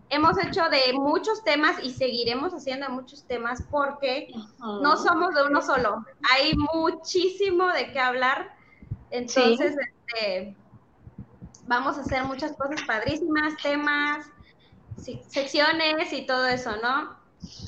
Hemos 0.09 0.43
hecho 0.43 0.71
de 0.71 0.95
muchos 0.95 1.45
temas 1.45 1.85
y 1.85 1.93
seguiremos 1.93 2.55
haciendo 2.55 2.87
de 2.87 2.93
muchos 2.95 3.25
temas 3.25 3.62
porque 3.71 4.28
no 4.59 4.97
somos 4.97 5.35
de 5.35 5.43
uno 5.43 5.61
solo. 5.61 6.02
Hay 6.33 6.55
muchísimo 6.57 7.66
de 7.75 7.93
qué 7.93 8.00
hablar. 8.00 8.57
Entonces, 9.11 9.76
este, 9.76 10.57
vamos 11.66 11.99
a 11.99 12.00
hacer 12.00 12.25
muchas 12.25 12.57
cosas 12.57 12.81
padrísimas, 12.87 13.55
temas, 13.62 14.31
secciones 15.29 16.12
y 16.12 16.26
todo 16.26 16.47
eso, 16.47 16.71
¿no? 16.83 17.17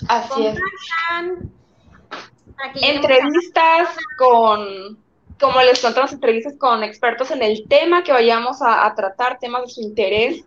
Así 0.08 0.47
es. 0.47 0.58
Compartan. 0.58 1.52
a- 2.58 2.73
Entrevistas 2.87 3.88
con, 4.16 4.99
como 5.40 5.61
les 5.62 5.80
contamos, 5.80 6.12
entrevistas 6.12 6.54
con 6.58 6.82
expertos 6.82 7.30
en 7.30 7.42
el 7.42 7.66
tema 7.68 8.02
que 8.02 8.12
vayamos 8.12 8.61
a, 8.62 8.87
a 8.87 8.94
tratar, 8.94 9.38
temas 9.38 9.62
de 9.62 9.68
su 9.68 9.80
interés. 9.82 10.44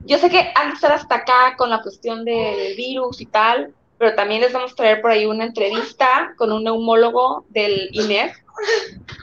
Yo 0.00 0.18
sé 0.18 0.28
que 0.30 0.50
han 0.56 0.68
de 0.70 0.74
estar 0.74 0.90
hasta 0.92 1.14
acá 1.16 1.54
con 1.56 1.70
la 1.70 1.80
cuestión 1.82 2.24
del 2.24 2.74
virus 2.76 3.20
y 3.20 3.26
tal, 3.26 3.72
pero 3.98 4.16
también 4.16 4.40
les 4.40 4.52
vamos 4.52 4.72
a 4.72 4.74
traer 4.74 5.00
por 5.00 5.12
ahí 5.12 5.26
una 5.26 5.44
entrevista 5.44 6.34
con 6.36 6.50
un 6.50 6.64
neumólogo 6.64 7.44
del 7.50 7.88
INEF. 7.92 8.36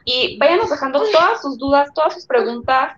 Y 0.05 0.37
váyanos 0.37 0.69
dejando 0.69 1.01
todas 1.11 1.41
sus 1.41 1.57
dudas, 1.57 1.89
todas 1.93 2.13
sus 2.13 2.25
preguntas 2.25 2.93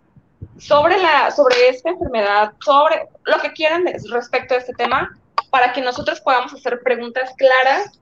sobre, 0.62 0.98
la, 1.01 1.32
sobre 1.32 1.70
esta 1.70 1.89
enfermedad, 1.89 2.53
sobre 2.63 3.08
lo 3.25 3.39
que 3.39 3.51
quieran 3.51 3.86
respecto 4.12 4.53
a 4.53 4.58
este 4.58 4.74
tema, 4.74 5.10
para 5.50 5.74
que 5.74 5.82
nosotros 5.82 6.22
podamos 6.22 6.53
hacer 6.53 6.82
preguntas 6.84 7.32
claras 7.38 8.00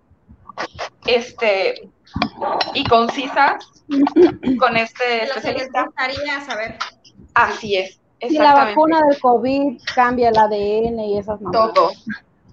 este, 1.05 1.89
y 2.73 2.83
concisas 2.85 3.65
con 4.59 4.77
este 4.77 5.27
lo 5.27 5.41
que 5.41 5.53
les 5.53 5.61
especialista. 5.63 5.85
gustaría 5.85 6.41
saber. 6.41 6.77
Así 7.33 7.77
es, 7.77 7.99
Si 8.21 8.37
la 8.37 8.53
vacuna 8.53 9.01
del 9.07 9.19
COVID 9.19 9.79
cambia 9.95 10.29
el 10.29 10.37
ADN 10.37 10.99
y 10.99 11.17
esas 11.17 11.39
mamadas. 11.39 11.73
Todo, 11.73 11.91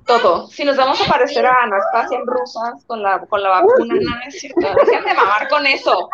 todo. 0.06 0.46
Si 0.48 0.64
nos 0.64 0.76
vamos 0.76 1.00
a 1.00 1.10
parecer 1.10 1.44
a 1.44 1.62
Anastasia 1.64 2.18
en 2.18 2.26
rusas 2.26 2.84
con 2.86 3.02
la, 3.02 3.20
con 3.26 3.42
la 3.42 3.50
vacuna, 3.50 3.94
no, 3.94 4.10
no 4.10 4.20
es 4.26 4.38
cierto. 4.38 4.60
Dejen 4.60 5.04
de 5.04 5.14
mamar 5.14 5.48
con 5.48 5.66
eso. 5.66 6.08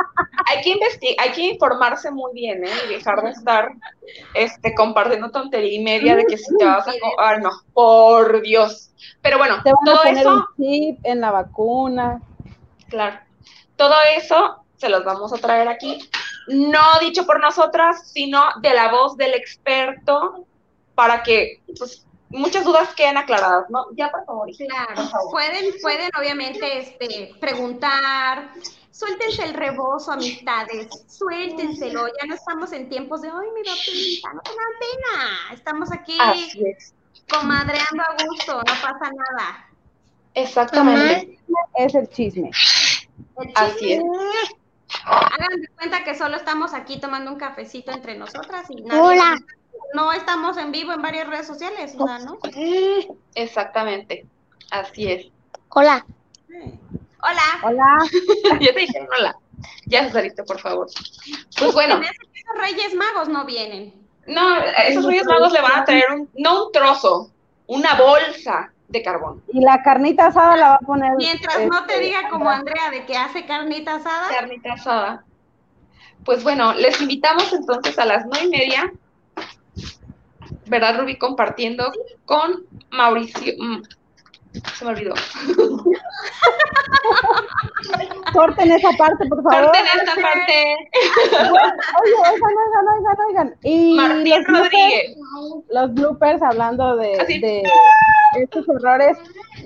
Hay 0.46 0.62
que 0.62 0.70
investigar, 0.70 1.26
hay 1.26 1.32
que 1.32 1.42
informarse 1.42 2.10
muy 2.10 2.32
bien, 2.32 2.64
¿eh? 2.64 2.70
Y 2.86 2.94
dejar 2.94 3.22
de 3.22 3.30
estar 3.30 3.68
este, 4.34 4.74
compartiendo 4.74 5.30
tontería 5.30 5.78
y 5.78 5.82
media 5.82 6.16
de 6.16 6.24
que 6.24 6.38
si 6.38 6.56
te 6.56 6.64
vas 6.64 6.88
a... 6.88 6.92
Ay, 7.18 7.40
no, 7.40 7.50
por 7.72 8.40
Dios. 8.42 8.90
Pero 9.20 9.38
bueno, 9.38 9.62
Te 9.62 9.72
van 9.72 9.84
todo 9.84 9.96
a 9.96 10.02
poner 10.02 10.18
eso... 10.18 10.30
un 10.30 10.44
chip 10.56 10.98
en 11.04 11.20
la 11.20 11.30
vacuna. 11.30 12.20
Claro. 12.88 13.20
Todo 13.76 13.94
eso 14.16 14.64
se 14.76 14.88
los 14.88 15.04
vamos 15.04 15.32
a 15.32 15.38
traer 15.38 15.68
aquí. 15.68 15.98
No 16.48 16.80
dicho 17.00 17.24
por 17.24 17.40
nosotras, 17.40 18.10
sino 18.10 18.42
de 18.60 18.74
la 18.74 18.90
voz 18.90 19.16
del 19.16 19.34
experto 19.34 20.46
para 20.94 21.22
que 21.22 21.62
pues, 21.78 22.04
muchas 22.32 22.64
dudas 22.64 22.94
queden 22.94 23.16
aclaradas, 23.16 23.68
¿no? 23.70 23.86
Ya, 23.96 24.10
por 24.10 24.24
favor. 24.24 24.48
Claro, 24.56 24.94
Por 24.94 25.08
favor. 25.10 25.30
pueden, 25.30 25.74
pueden 25.80 26.10
obviamente 26.18 26.78
este, 26.78 27.34
preguntar, 27.40 28.50
suéltense 28.90 29.44
el 29.44 29.54
rebozo, 29.54 30.12
amistades, 30.12 30.88
suéltenselo, 31.08 32.06
ya 32.20 32.26
no 32.26 32.34
estamos 32.34 32.72
en 32.72 32.88
tiempos 32.88 33.22
de, 33.22 33.28
ay, 33.28 33.48
me 33.54 33.62
da 33.68 33.74
pena, 33.86 34.34
no 34.34 34.40
tengan 34.42 34.72
pena, 34.80 35.54
estamos 35.54 35.92
aquí 35.92 36.16
Así 36.20 36.62
es. 36.66 36.94
comadreando 37.30 38.02
a 38.02 38.24
gusto, 38.26 38.54
no 38.56 38.62
pasa 38.64 39.10
nada. 39.10 39.68
Exactamente. 40.34 41.38
Es 41.74 41.94
el 41.94 42.08
chisme. 42.08 42.50
El 43.38 43.52
Así 43.54 43.78
chisme, 43.78 44.08
es. 44.42 44.50
Hagan 45.04 45.60
de 45.60 45.68
cuenta 45.68 46.04
que 46.04 46.14
solo 46.14 46.36
estamos 46.36 46.74
aquí 46.74 47.00
tomando 47.00 47.30
un 47.32 47.38
cafecito 47.38 47.92
entre 47.92 48.16
nosotras 48.16 48.66
y 48.70 48.82
nadie, 48.82 49.00
Hola. 49.00 49.38
No 49.94 50.12
estamos 50.12 50.56
en 50.56 50.72
vivo 50.72 50.92
en 50.92 51.02
varias 51.02 51.28
redes 51.28 51.46
sociales, 51.46 51.94
¿no? 51.94 52.38
Exactamente. 53.34 54.26
Así 54.70 55.10
es. 55.10 55.26
Hola. 55.68 56.04
Hola. 56.48 57.42
Hola. 57.62 57.98
ya 58.60 58.72
te 58.72 58.80
dijeron 58.80 59.08
hola. 59.18 59.36
Ya, 59.86 60.04
Cesarito, 60.04 60.44
por 60.44 60.58
favor. 60.58 60.88
Pues 61.58 61.72
bueno, 61.72 62.00
esos 62.00 62.60
Reyes 62.60 62.94
Magos 62.94 63.28
no 63.28 63.44
vienen. 63.44 63.94
no, 64.26 64.54
a 64.54 64.86
esos 64.88 65.04
Reyes 65.04 65.26
Magos 65.26 65.52
le 65.52 65.60
van 65.60 65.80
a 65.80 65.84
traer 65.84 66.10
un, 66.10 66.28
no 66.36 66.66
un 66.66 66.72
trozo, 66.72 67.30
una 67.66 67.94
bolsa 67.94 68.72
de 68.88 69.02
carbón. 69.02 69.42
Y 69.52 69.60
la 69.60 69.82
carnita 69.82 70.26
asada 70.26 70.56
la 70.56 70.68
va 70.70 70.74
a 70.76 70.80
poner. 70.80 71.12
Mientras 71.16 71.66
no 71.66 71.84
te 71.84 71.94
este, 71.94 72.04
diga 72.06 72.28
como 72.28 72.50
Andrea 72.50 72.90
de 72.90 73.04
que 73.04 73.16
hace 73.16 73.46
carnita 73.46 73.96
asada. 73.96 74.28
Carnita 74.28 74.72
asada. 74.72 75.24
Pues 76.24 76.42
bueno, 76.42 76.72
les 76.74 77.00
invitamos 77.00 77.52
entonces 77.52 77.98
a 77.98 78.04
las 78.04 78.24
nueve 78.26 78.46
y 78.46 78.50
media, 78.50 78.92
¿verdad, 80.66 80.98
Rubí? 81.00 81.16
Compartiendo 81.18 81.92
con 82.24 82.64
Mauricio. 82.90 83.54
mm, 83.58 83.82
Se 84.74 84.84
me 84.84 84.90
olvidó. 84.92 85.14
Corten 88.32 88.70
esa 88.72 88.90
parte, 88.96 89.26
por 89.28 89.42
favor. 89.42 89.64
Corten 89.66 89.84
esta 89.94 90.14
parte. 90.14 90.76
Oye, 91.32 92.14
oigan, 92.32 92.54
oigan, 92.62 92.86
oigan, 92.96 93.16
oigan. 93.28 93.54
Y 93.62 93.94
Martín 93.94 94.30
los 94.30 94.44
bloopers, 94.44 94.72
Rodríguez. 94.72 95.16
los 95.70 95.94
bloopers, 95.94 96.42
hablando 96.42 96.96
de, 96.96 97.08
de 97.40 97.62
estos 98.36 98.66
errores, 98.68 99.16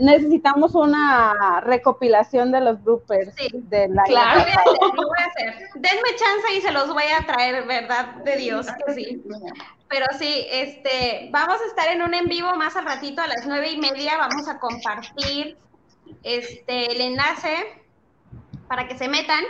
necesitamos 0.01 0.75
una 0.75 1.61
recopilación 1.63 2.53
de 2.53 2.61
los 2.61 2.83
bloopers 2.83 3.35
Sí. 3.37 3.49
del 3.53 3.99
año 3.99 4.05
Claro. 4.07 4.45
Lo 4.65 4.91
voy 4.93 5.19
a 5.19 5.27
hacer. 5.27 5.69
Denme 5.75 6.09
chance 6.17 6.55
y 6.57 6.61
se 6.61 6.73
los 6.73 6.93
voy 6.93 7.05
a 7.05 7.25
traer, 7.27 7.67
¿verdad? 7.67 8.17
De 8.25 8.37
Dios, 8.37 8.67
que 8.87 8.95
sí. 8.95 9.23
Pero 9.89 10.07
sí, 10.19 10.47
este, 10.51 11.29
vamos 11.31 11.61
a 11.61 11.67
estar 11.67 11.89
en 11.89 12.03
un 12.03 12.13
en 12.15 12.27
vivo 12.27 12.55
más 12.57 12.77
al 12.77 12.87
ratito, 12.87 13.23
a 13.23 13.27
las 13.29 13.47
nueve 13.47 13.71
y 13.71 13.79
media. 13.79 14.17
Vamos 14.19 14.49
a 14.49 14.59
compartir 14.59 15.57
este, 16.25 16.93
el 16.93 17.01
enlace 17.01 17.83
para 18.69 18.89
que 18.89 18.99
se 18.99 19.09
metan. 19.09 19.45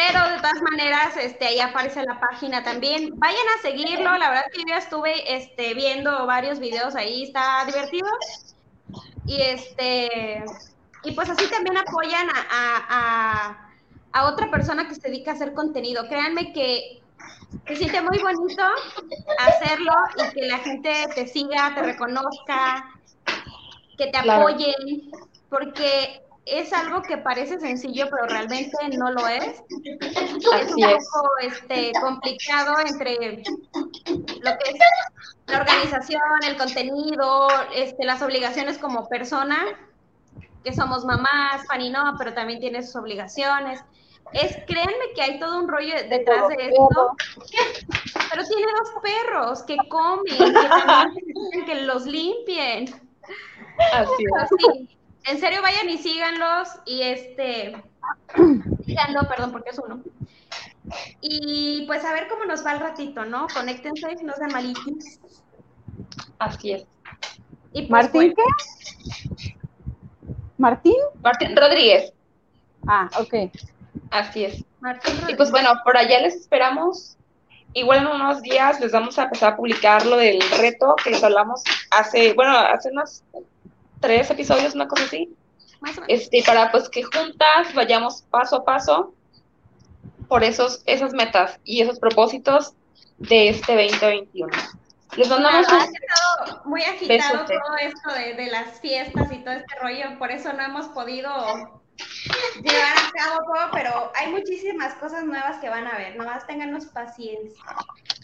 Pero 0.00 0.30
de 0.30 0.36
todas 0.38 0.62
maneras, 0.62 1.14
este, 1.18 1.44
ahí 1.46 1.60
aparece 1.60 2.02
la 2.02 2.18
página 2.18 2.62
también. 2.62 3.10
Vayan 3.18 3.46
a 3.58 3.60
seguirlo. 3.60 4.16
La 4.16 4.30
verdad 4.30 4.44
que 4.50 4.60
yo 4.60 4.64
ya 4.68 4.78
estuve 4.78 5.36
este, 5.36 5.74
viendo 5.74 6.26
varios 6.26 6.58
videos 6.58 6.94
ahí, 6.94 7.24
está 7.24 7.64
divertido. 7.66 8.08
Y 9.26 9.40
este, 9.42 10.42
y 11.04 11.12
pues 11.12 11.28
así 11.28 11.46
también 11.50 11.76
apoyan 11.76 12.28
a, 12.30 12.40
a- 12.50 12.86
a- 12.88 13.66
a 14.12 14.24
otra 14.26 14.50
persona 14.50 14.88
que 14.88 14.94
se 14.94 15.08
dedica 15.08 15.32
a 15.32 15.34
hacer 15.34 15.52
contenido. 15.52 16.08
Créanme 16.08 16.52
que 16.54 17.02
se 17.68 17.76
siente 17.76 18.00
muy 18.00 18.18
bonito 18.20 18.62
hacerlo 19.38 19.92
y 20.16 20.34
que 20.34 20.46
la 20.46 20.58
gente 20.58 20.92
te 21.14 21.26
siga, 21.26 21.72
te 21.74 21.82
reconozca, 21.82 22.90
que 23.98 24.06
te 24.06 24.10
Claro. 24.22 24.48
apoyen, 24.48 25.10
porque 25.50 26.22
es 26.50 26.72
algo 26.72 27.02
que 27.02 27.18
parece 27.18 27.60
sencillo, 27.60 28.08
pero 28.10 28.26
realmente 28.26 28.76
no 28.96 29.10
lo 29.12 29.26
es. 29.26 29.62
es 30.00 30.52
Así 30.52 30.82
un 30.82 30.90
es. 30.90 31.08
poco 31.12 31.30
este, 31.42 31.92
complicado 32.00 32.74
entre 32.84 33.16
lo 33.16 34.58
que 34.58 34.70
es 34.70 34.78
la 35.46 35.58
organización, 35.58 36.22
el 36.46 36.56
contenido, 36.56 37.48
este, 37.74 38.04
las 38.04 38.22
obligaciones 38.22 38.78
como 38.78 39.08
persona, 39.08 39.58
que 40.64 40.72
somos 40.72 41.04
mamás, 41.04 41.66
Fanny 41.66 41.90
no, 41.90 42.14
pero 42.18 42.34
también 42.34 42.60
tiene 42.60 42.82
sus 42.82 42.96
obligaciones. 42.96 43.80
Es, 44.32 44.56
créanme 44.66 45.12
que 45.14 45.22
hay 45.22 45.40
todo 45.40 45.58
un 45.58 45.68
rollo 45.68 45.94
detrás 46.08 46.48
de 46.48 46.68
esto, 46.68 47.16
pero 48.30 48.44
tiene 48.44 48.72
dos 48.78 49.02
perros 49.02 49.62
que 49.64 49.76
comen, 49.88 50.36
que 50.36 50.68
también 50.68 51.24
necesitan 51.26 51.66
que 51.66 51.74
los 51.82 52.06
limpien. 52.06 52.84
Así 53.92 54.24
es. 54.24 54.48
sí, 54.58 54.99
en 55.26 55.38
serio 55.38 55.62
vayan 55.62 55.88
y 55.88 55.98
síganlos 55.98 56.68
y 56.86 57.02
este 57.02 57.82
síganlo, 58.86 59.20
perdón, 59.28 59.52
porque 59.52 59.70
es 59.70 59.78
uno. 59.78 60.02
Y 61.20 61.84
pues 61.86 62.04
a 62.04 62.12
ver 62.12 62.26
cómo 62.28 62.44
nos 62.46 62.64
va 62.64 62.72
el 62.72 62.80
ratito, 62.80 63.24
¿no? 63.24 63.46
Conéctense, 63.48 64.16
no 64.22 64.34
sean 64.34 64.52
malitos. 64.52 65.20
Así 66.38 66.72
es. 66.72 66.86
Y 67.72 67.82
pues, 67.82 67.90
¿Martín 67.90 68.34
bueno, 68.34 68.34
qué? 69.36 69.54
¿Martín? 70.58 70.96
Martín 71.22 71.56
Rodríguez. 71.56 72.12
Ah, 72.86 73.08
ok. 73.18 73.52
Así 74.10 74.44
es. 74.44 74.64
Martín 74.80 75.14
Y 75.28 75.34
pues 75.34 75.50
bueno, 75.50 75.70
por 75.84 75.96
allá 75.96 76.20
les 76.20 76.34
esperamos. 76.34 77.16
Igual 77.72 78.00
en 78.00 78.06
unos 78.08 78.42
días 78.42 78.80
les 78.80 78.90
vamos 78.90 79.16
a 79.18 79.24
empezar 79.24 79.52
a 79.52 79.56
publicar 79.56 80.04
lo 80.04 80.16
del 80.16 80.40
reto 80.58 80.96
que 81.04 81.10
les 81.10 81.22
hablamos 81.22 81.62
hace, 81.92 82.32
bueno, 82.32 82.50
hace 82.58 82.90
unos 82.90 83.22
tres 84.00 84.30
episodios, 84.30 84.74
una 84.74 84.88
cosa 84.88 85.04
así. 85.04 85.34
Más 85.80 85.96
o 85.98 86.02
menos. 86.02 86.22
Este, 86.22 86.42
para 86.44 86.70
pues 86.70 86.88
que 86.88 87.02
juntas 87.02 87.74
vayamos 87.74 88.22
paso 88.30 88.56
a 88.56 88.64
paso 88.64 89.14
por 90.28 90.44
esos, 90.44 90.82
esas 90.86 91.12
metas 91.12 91.58
y 91.64 91.80
esos 91.82 91.98
propósitos 91.98 92.74
de 93.18 93.50
este 93.50 93.74
2021. 93.74 94.48
Les 95.16 95.28
mandamos 95.28 95.66
Claro, 95.66 95.82
ha 95.82 95.86
un 95.86 95.94
estado 95.96 96.62
muy 96.66 96.82
agitado 96.82 97.32
besote. 97.44 97.58
todo 97.66 97.76
esto 97.78 98.12
de, 98.12 98.34
de 98.34 98.50
las 98.50 98.80
fiestas 98.80 99.32
y 99.32 99.38
todo 99.38 99.54
este 99.54 99.74
rollo, 99.80 100.18
por 100.18 100.30
eso 100.30 100.52
no 100.52 100.62
hemos 100.62 100.86
podido 100.88 101.79
llevar 102.62 102.96
a 102.96 103.10
cabo 103.12 103.38
todo, 103.44 103.70
pero 103.72 104.12
hay 104.14 104.28
muchísimas 104.32 104.94
cosas 104.94 105.24
nuevas 105.24 105.58
que 105.58 105.68
van 105.68 105.86
a 105.86 105.96
ver, 105.96 106.16
nomás 106.16 106.46
ténganos 106.46 106.86
paciencia. 106.86 107.62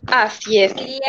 Así 0.09 0.63
es, 0.63 0.75
Diría 0.75 1.01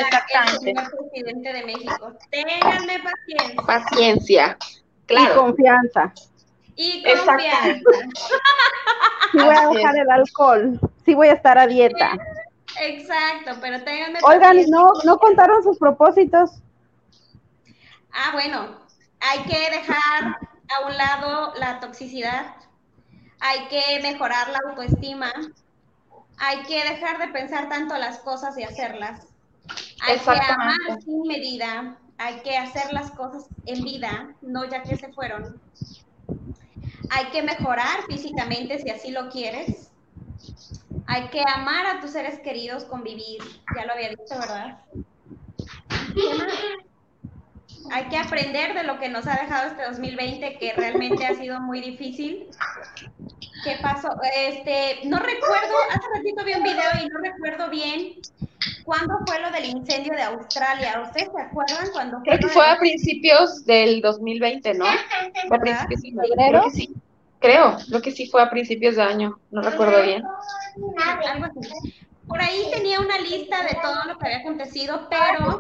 el 0.45 0.60
señor 0.60 0.91
presidente 0.97 1.53
de 1.53 1.65
México, 1.65 2.13
ténganme 2.32 2.99
paciencia 2.99 3.63
Paciencia. 3.65 4.58
Y 4.62 5.06
Claro, 5.08 5.41
confianza. 5.41 6.13
y 6.75 7.03
confianza. 7.03 7.82
Sí 9.32 9.38
voy 9.38 9.56
a 9.56 9.67
dejar 9.69 9.97
el 9.97 10.10
alcohol. 10.12 10.80
Sí 11.06 11.13
voy 11.15 11.27
a 11.30 11.34
estar 11.34 11.58
a 11.58 11.67
dieta. 11.67 12.17
Exacto, 12.82 13.51
pero 13.62 13.82
ténganme 13.84 14.19
Oigan, 14.23 14.41
paciencia. 14.58 14.75
¿no, 14.75 14.91
no 15.06 15.17
contaron 15.17 15.63
sus 15.63 15.77
propósitos? 15.77 16.51
Ah, 18.12 18.32
bueno, 18.34 18.77
hay 19.19 19.39
que 19.43 19.69
dejar 19.71 20.38
a 20.69 20.86
un 20.86 20.97
lado 20.97 21.53
la 21.60 21.80
toxicidad, 21.80 22.56
hay 23.39 23.67
que 23.67 23.99
mejorar 24.01 24.49
la 24.49 24.60
autoestima, 24.69 25.32
hay 26.38 26.63
que 26.63 26.84
dejar 26.84 27.19
de 27.19 27.27
pensar 27.30 27.69
tanto 27.69 27.97
las 27.97 28.19
cosas 28.19 28.58
y 28.58 28.63
hacerlas. 28.63 29.27
Hay 30.01 30.19
que 30.19 30.30
amar 30.30 31.01
sin 31.03 31.21
medida, 31.23 31.97
hay 32.17 32.39
que 32.41 32.58
hacer 32.58 32.93
las 32.93 33.12
cosas 33.12 33.47
en 33.65 33.84
vida, 33.84 34.36
no 34.41 34.65
ya 34.65 34.84
que 34.84 34.97
se 34.97 35.12
fueron. 35.13 35.60
Hay 37.10 37.25
que 37.32 37.41
mejorar 37.41 38.03
físicamente 38.08 38.80
si 38.80 38.89
así 38.89 39.12
lo 39.12 39.30
quieres. 39.30 39.91
Hay 41.08 41.30
que 41.30 41.41
amar 41.56 41.86
a 41.86 42.01
tus 42.01 42.12
seres 42.12 42.39
queridos, 42.39 42.86
convivir, 42.86 43.39
ya 43.75 43.86
lo 43.86 43.93
había 43.93 44.10
dicho, 44.10 44.38
¿verdad? 44.38 44.80
¿Qué 46.13 46.34
más? 46.38 46.53
Hay 47.91 48.06
que 48.06 48.17
aprender 48.17 48.73
de 48.73 48.84
lo 48.84 49.00
que 49.00 49.10
nos 49.10 49.28
ha 49.28 49.39
dejado 49.41 49.67
este 49.67 49.84
2020, 49.84 50.58
que 50.60 50.73
realmente 50.73 51.26
ha 51.26 51.36
sido 51.36 51.60
muy 51.60 51.82
difícil. 51.82 52.47
¿Qué 53.63 53.78
pasó? 53.82 54.10
Este, 54.36 55.00
no 55.06 55.19
recuerdo, 55.19 55.76
hace 55.89 56.08
ratito 56.15 56.43
vi 56.45 56.54
un 56.54 56.63
video 56.63 56.91
y 57.02 57.08
no 57.08 57.19
recuerdo 57.19 57.69
bien 57.69 58.13
cuándo 58.84 59.15
fue 59.26 59.39
lo 59.39 59.52
del 59.52 59.65
incendio 59.65 60.13
de 60.13 60.23
Australia. 60.23 61.02
¿Ustedes 61.04 61.30
se 61.36 61.41
acuerdan 61.41 61.88
cuando 61.91 62.21
creo 62.23 62.39
que 62.39 62.47
fue 62.47 62.65
a 62.67 62.78
principios 62.78 63.65
del 63.65 64.02
2020, 64.02 64.73
¿no? 64.76 64.86
Fue 65.47 65.58
a 65.58 65.60
principios 65.60 66.15
de 66.15 66.28
¿Febrero? 66.28 66.60
Creo 66.60 66.63
que 66.63 66.71
sí. 66.71 66.93
Creo, 67.39 67.78
creo 67.88 68.02
que 68.02 68.12
sí 68.12 68.28
fue 68.28 68.41
a 68.41 68.50
principios 68.50 68.95
de 68.95 69.04
año, 69.04 69.39
no 69.52 69.62
recuerdo 69.62 70.02
bien. 70.02 70.23
algo 71.06 71.45
así. 71.45 71.93
Por 72.27 72.41
ahí 72.41 72.69
tenía 72.73 72.99
una 72.99 73.19
lista 73.19 73.63
de 73.63 73.77
todo 73.81 74.03
lo 74.05 74.17
que 74.17 74.25
había 74.25 74.39
acontecido, 74.39 75.07
pero 75.09 75.57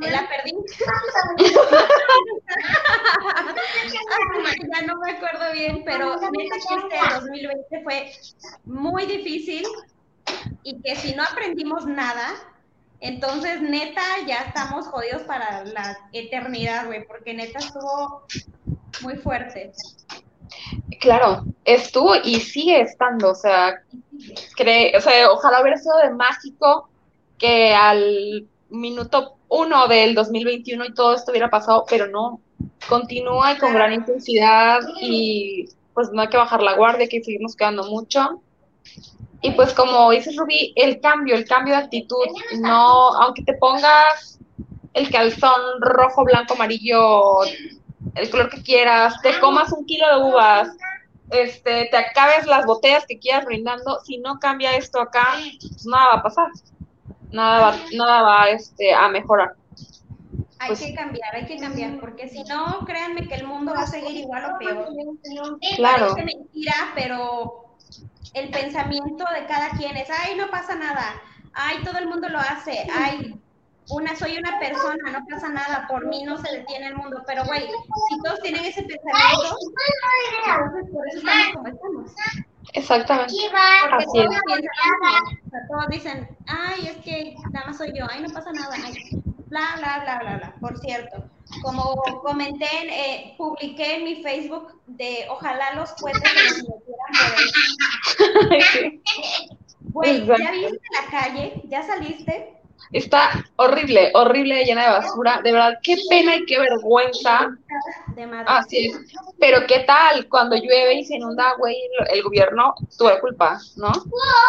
la 0.00 0.28
perdí. 0.28 0.56
ya 4.72 4.82
no 4.86 4.96
me 4.98 5.12
acuerdo 5.12 5.52
bien, 5.52 5.84
pero 5.84 6.16
neta 6.16 6.56
que 6.68 6.74
este 6.74 6.96
2020 7.14 7.82
fue 7.84 8.10
muy 8.64 9.06
difícil 9.06 9.64
y 10.64 10.82
que 10.82 10.96
si 10.96 11.14
no 11.14 11.22
aprendimos 11.22 11.86
nada, 11.86 12.34
entonces 13.00 13.60
neta 13.60 14.02
ya 14.26 14.42
estamos 14.42 14.86
jodidos 14.88 15.22
para 15.22 15.64
la 15.64 15.98
eternidad, 16.12 16.86
güey, 16.86 17.06
porque 17.06 17.34
neta 17.34 17.58
estuvo 17.58 18.26
muy 19.02 19.16
fuerte. 19.16 19.72
Claro, 21.00 21.44
estuvo 21.64 22.14
y 22.16 22.40
sigue 22.40 22.80
estando, 22.80 23.30
o 23.30 23.34
sea, 23.34 23.82
cre- 24.56 24.96
o 24.96 25.00
sea, 25.00 25.30
ojalá 25.30 25.60
hubiera 25.60 25.76
sido 25.78 25.96
de 25.98 26.10
mágico 26.10 26.88
que 27.38 27.74
al 27.74 28.46
minuto 28.70 29.36
uno 29.48 29.86
del 29.88 30.14
2021 30.14 30.84
y 30.86 30.94
todo 30.94 31.14
esto 31.14 31.30
hubiera 31.30 31.50
pasado, 31.50 31.84
pero 31.88 32.06
no, 32.08 32.40
continúa 32.88 33.52
y 33.52 33.58
con 33.58 33.72
gran 33.74 33.92
intensidad 33.92 34.80
y 35.00 35.66
pues 35.92 36.10
no 36.12 36.22
hay 36.22 36.28
que 36.28 36.36
bajar 36.36 36.62
la 36.62 36.74
guardia, 36.76 37.08
que 37.08 37.22
seguirnos 37.22 37.54
quedando 37.56 37.84
mucho. 37.84 38.40
Y 39.42 39.50
pues 39.52 39.74
como 39.74 40.10
dices 40.10 40.36
Rubí, 40.36 40.72
el 40.76 41.00
cambio, 41.00 41.34
el 41.34 41.44
cambio 41.46 41.74
de 41.74 41.82
actitud, 41.82 42.24
no, 42.60 43.14
aunque 43.16 43.42
te 43.42 43.54
pongas 43.54 44.38
el 44.94 45.10
calzón 45.10 45.60
rojo, 45.80 46.24
blanco, 46.24 46.54
amarillo, 46.54 47.40
el 48.14 48.30
color 48.30 48.50
que 48.50 48.62
quieras, 48.62 49.20
te 49.22 49.38
comas 49.40 49.72
un 49.72 49.84
kilo 49.86 50.06
de 50.08 50.24
uvas, 50.24 50.68
este, 51.30 51.88
te 51.90 51.96
acabes 51.96 52.46
las 52.46 52.66
botellas 52.66 53.04
que 53.06 53.18
quieras 53.18 53.44
brindando, 53.44 54.00
si 54.04 54.18
no 54.18 54.38
cambia 54.38 54.76
esto 54.76 55.00
acá, 55.00 55.34
pues 55.60 55.86
nada 55.86 56.06
va 56.06 56.14
a 56.14 56.22
pasar. 56.22 56.48
Nada 57.32 57.60
va, 57.60 57.76
nada 57.96 58.22
va 58.22 58.48
este, 58.50 58.94
a 58.94 59.08
mejorar. 59.08 59.54
Hay 60.60 60.68
Pues- 60.68 60.80
que 60.80 60.94
cambiar, 60.94 61.34
hay 61.34 61.46
que 61.46 61.58
cambiar, 61.58 61.98
porque 61.98 62.28
si 62.28 62.44
no, 62.44 62.84
créanme 62.86 63.26
que 63.26 63.34
el 63.34 63.46
mundo 63.46 63.74
va 63.74 63.82
a 63.82 63.86
seguir 63.86 64.16
igual 64.16 64.54
o 64.54 64.58
peor. 64.58 64.88
Claro. 65.76 66.14
Parece 66.14 66.24
mentira, 66.36 66.74
pero 66.94 67.76
el 68.34 68.50
pensamiento 68.50 69.24
de 69.34 69.46
cada 69.46 69.70
quien 69.70 69.96
es, 69.96 70.08
ay, 70.10 70.36
no 70.36 70.48
pasa 70.50 70.76
nada, 70.76 71.20
ay, 71.52 71.78
todo 71.84 71.98
el 71.98 72.08
mundo 72.08 72.28
lo 72.28 72.38
hace, 72.38 72.86
ay, 72.96 73.34
una, 73.90 74.16
soy 74.16 74.38
una 74.38 74.58
persona, 74.58 75.10
no 75.10 75.24
pasa 75.30 75.48
nada, 75.48 75.86
por 75.88 76.06
mí 76.06 76.22
no 76.24 76.38
se 76.38 76.50
detiene 76.50 76.88
el 76.88 76.96
mundo, 76.96 77.22
pero 77.26 77.44
güey, 77.44 77.62
si 77.62 78.22
todos 78.22 78.40
tienen 78.40 78.64
ese 78.64 78.82
pensamiento, 78.82 79.56
entonces 80.46 80.90
por 80.92 81.08
eso 81.08 81.18
estamos 81.18 81.54
como 81.54 81.68
estamos. 81.68 82.12
Exactamente. 82.72 83.34
Porque 83.50 84.04
Así 84.04 84.18
es. 84.18 84.26
todos 84.26 84.40
piensan. 84.46 84.68
O 85.46 85.50
sea, 85.50 85.60
todos 85.68 85.88
dicen, 85.88 86.28
ay, 86.46 86.86
es 86.88 86.96
que 87.04 87.36
nada 87.52 87.66
más 87.66 87.76
soy 87.76 87.92
yo, 87.94 88.06
ay, 88.10 88.22
no 88.22 88.30
pasa 88.30 88.52
nada, 88.52 88.74
ay, 88.74 88.94
bla, 89.46 89.74
bla, 89.76 90.00
bla, 90.02 90.18
bla, 90.18 90.36
bla. 90.38 90.54
Por 90.60 90.78
cierto, 90.78 91.24
como 91.62 91.94
comenté, 92.22 92.66
en, 92.82 92.90
eh, 92.90 93.34
publiqué 93.36 93.96
en 93.96 94.04
mi 94.04 94.22
Facebook 94.22 94.80
de 94.86 95.26
ojalá 95.30 95.74
los 95.74 95.92
cohetes 95.92 96.22
se 96.30 96.62
nos 96.62 96.68
metieran 96.68 97.12
por. 99.46 99.54
Güey, 99.94 100.26
¿ya 100.26 100.50
viste 100.50 100.80
la 101.00 101.10
calle? 101.10 101.62
¿Ya 101.68 101.82
saliste? 101.84 102.63
Está 102.94 103.44
horrible, 103.56 104.12
horrible, 104.14 104.64
llena 104.64 104.84
de 104.84 104.90
basura. 104.90 105.40
De 105.42 105.50
verdad, 105.50 105.78
qué 105.82 105.96
pena 106.08 106.36
y 106.36 106.46
qué 106.46 106.60
vergüenza. 106.60 107.48
De 108.14 108.24
madre. 108.24 108.44
Así 108.46 108.86
es. 108.86 109.00
Pero 109.40 109.66
qué 109.66 109.80
tal 109.80 110.28
cuando 110.28 110.54
llueve 110.54 110.94
y 110.94 111.04
se 111.04 111.16
inunda, 111.16 111.56
güey, 111.58 111.76
el 112.08 112.22
gobierno 112.22 112.72
tuvo 112.96 113.10
culpa, 113.20 113.58
¿no? 113.76 113.90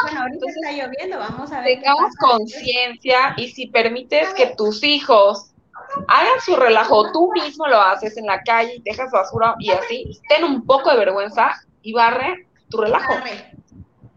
Bueno, 0.04 0.22
ahorita 0.22 0.46
está 0.48 0.72
lloviendo, 0.72 1.18
vamos 1.18 1.52
a 1.52 1.62
ver. 1.62 1.80
Tengamos 1.80 2.16
conciencia 2.18 3.34
y 3.36 3.50
si 3.50 3.66
permites 3.66 4.32
que 4.36 4.54
tus 4.56 4.84
hijos 4.84 5.52
hagan 6.08 6.40
su 6.46 6.56
relajo, 6.56 7.12
tú 7.12 7.32
mismo 7.34 7.66
lo 7.68 7.82
haces 7.82 8.16
en 8.16 8.28
la 8.28 8.44
calle 8.44 8.76
y 8.76 8.82
dejas 8.84 9.10
basura 9.10 9.56
y 9.58 9.72
así, 9.72 10.22
ten 10.30 10.44
un 10.44 10.68
poco 10.68 10.92
de 10.92 10.98
vergüenza 10.98 11.52
y 11.82 11.94
barre 11.94 12.48
tu 12.70 12.78
relajo. 12.78 13.12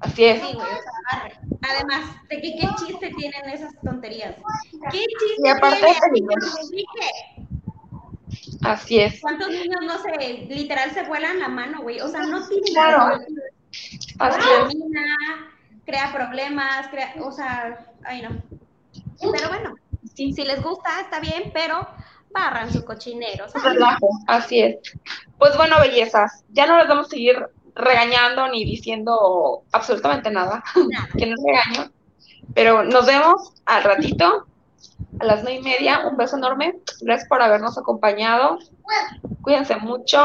Así 0.01 0.25
es. 0.27 0.43
Sí, 0.43 0.53
güey, 0.53 0.67
o 0.67 0.83
sea, 0.83 1.23
arre. 1.23 1.48
Además, 1.63 2.17
¿de 2.29 2.41
qué, 2.41 2.57
qué 2.61 2.69
chiste 2.79 3.13
tienen 3.17 3.49
esas 3.51 3.73
tonterías? 3.83 4.37
¿Qué 4.91 4.99
chiste 4.99 5.43
Y 5.45 5.49
aparte 5.49 5.87
Así 8.63 9.01
es. 9.01 9.21
¿Cuántos 9.21 9.51
niños 9.51 9.81
no 9.83 9.99
se, 9.99 10.47
literal, 10.49 10.91
se 10.93 11.05
vuelan 11.05 11.39
la 11.39 11.49
mano, 11.49 11.83
güey? 11.83 12.01
O 12.01 12.09
sea, 12.09 12.23
no 12.23 12.47
tiene 12.47 12.71
Claro. 12.71 13.19
Así 14.19 14.49
crea 15.85 16.13
problemas, 16.13 16.89
crea, 16.89 17.15
o 17.21 17.33
sea, 17.33 17.87
ay 18.05 18.23
no. 18.23 18.43
Pero 19.33 19.49
bueno, 19.49 19.75
Sí. 20.15 20.33
si 20.33 20.45
les 20.45 20.63
gusta, 20.63 21.01
está 21.01 21.19
bien, 21.21 21.51
pero 21.55 21.89
barran 22.31 22.73
su 22.73 22.85
cochinero. 22.85 23.49
¿sabes? 23.49 23.75
Relajo, 23.75 24.09
así 24.27 24.61
es. 24.61 24.77
Pues 25.39 25.57
bueno, 25.57 25.81
bellezas, 25.81 26.45
ya 26.51 26.67
no 26.67 26.77
les 26.79 26.89
vamos 26.89 27.07
a 27.07 27.11
seguir 27.11 27.37
regañando 27.79 28.49
ni 28.49 28.65
diciendo 28.65 29.63
absolutamente 29.73 30.31
nada, 30.31 30.63
Nada. 30.75 31.09
que 31.19 31.27
no 31.27 31.35
es 31.35 31.41
regaño, 31.45 31.91
pero 32.55 32.83
nos 32.85 33.07
vemos 33.07 33.55
al 33.67 33.85
ratito, 33.85 34.47
a 35.21 35.25
las 35.25 35.43
nueve 35.43 35.61
y 35.61 35.63
media, 35.63 36.07
un 36.07 36.17
beso 36.17 36.37
enorme, 36.37 36.75
gracias 37.01 37.29
por 37.29 37.41
habernos 37.41 37.79
acompañado, 37.79 38.59
cuídense 39.43 39.77
mucho, 39.77 40.19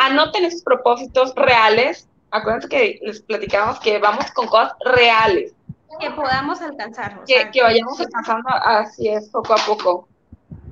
anoten 0.00 0.44
esos 0.44 0.62
propósitos 0.62 1.34
reales, 1.34 2.08
acuérdense 2.30 2.68
que 2.68 2.98
les 3.02 3.20
platicamos 3.22 3.80
que 3.80 3.98
vamos 3.98 4.30
con 4.32 4.46
cosas 4.46 4.72
reales, 4.84 5.52
Que 6.00 6.10
podamos 6.12 6.60
alcanzar. 6.62 7.18
o 7.18 7.24
que, 7.24 7.34
sea, 7.34 7.50
que 7.50 7.62
vayamos 7.62 8.00
alcanzando, 8.00 8.48
así 8.48 9.08
es, 9.08 9.28
poco 9.28 9.52
a 9.54 9.58
poco. 9.66 10.08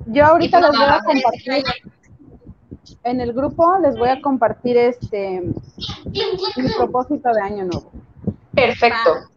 Yo 0.07 0.25
ahorita 0.25 0.59
pues 0.59 0.71
les 0.71 0.79
voy 0.79 0.89
a 0.89 0.99
compartir, 1.01 1.63
en 3.03 3.21
el 3.21 3.33
grupo 3.33 3.77
les 3.81 3.97
voy 3.97 4.09
a 4.09 4.21
compartir 4.21 4.77
este 4.77 5.41
mi 6.05 6.73
propósito 6.77 7.31
de 7.33 7.41
año 7.41 7.65
nuevo. 7.65 7.91
Perfecto. 8.53 9.29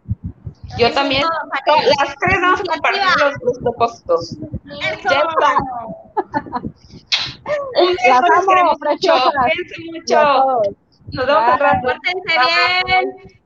Yo 0.79 0.87
Eso 0.87 0.95
también, 0.95 1.23
todo, 1.67 1.77
las 1.77 2.17
tres 2.17 2.41
vamos 2.41 2.61
a 2.61 2.65
compartir 2.65 3.03
los, 3.21 3.33
los 3.43 3.59
propósitos. 3.59 4.33
Eso. 4.33 5.09
Ya 5.11 5.21
está. 5.21 5.57
Un 7.81 7.89
beso, 7.89 8.09
Las 8.09 8.23
les 8.23 8.33
amo, 8.33 8.49
queremos 8.49 8.79
mucho. 8.81 9.13
Cuídense 9.43 9.77
mucho. 9.93 10.19
Nos 11.13 11.27
vemos 11.27 11.43
al 11.43 11.59
rato. 11.59 11.89
Pórtense 11.89 12.35
bien. 12.87 13.42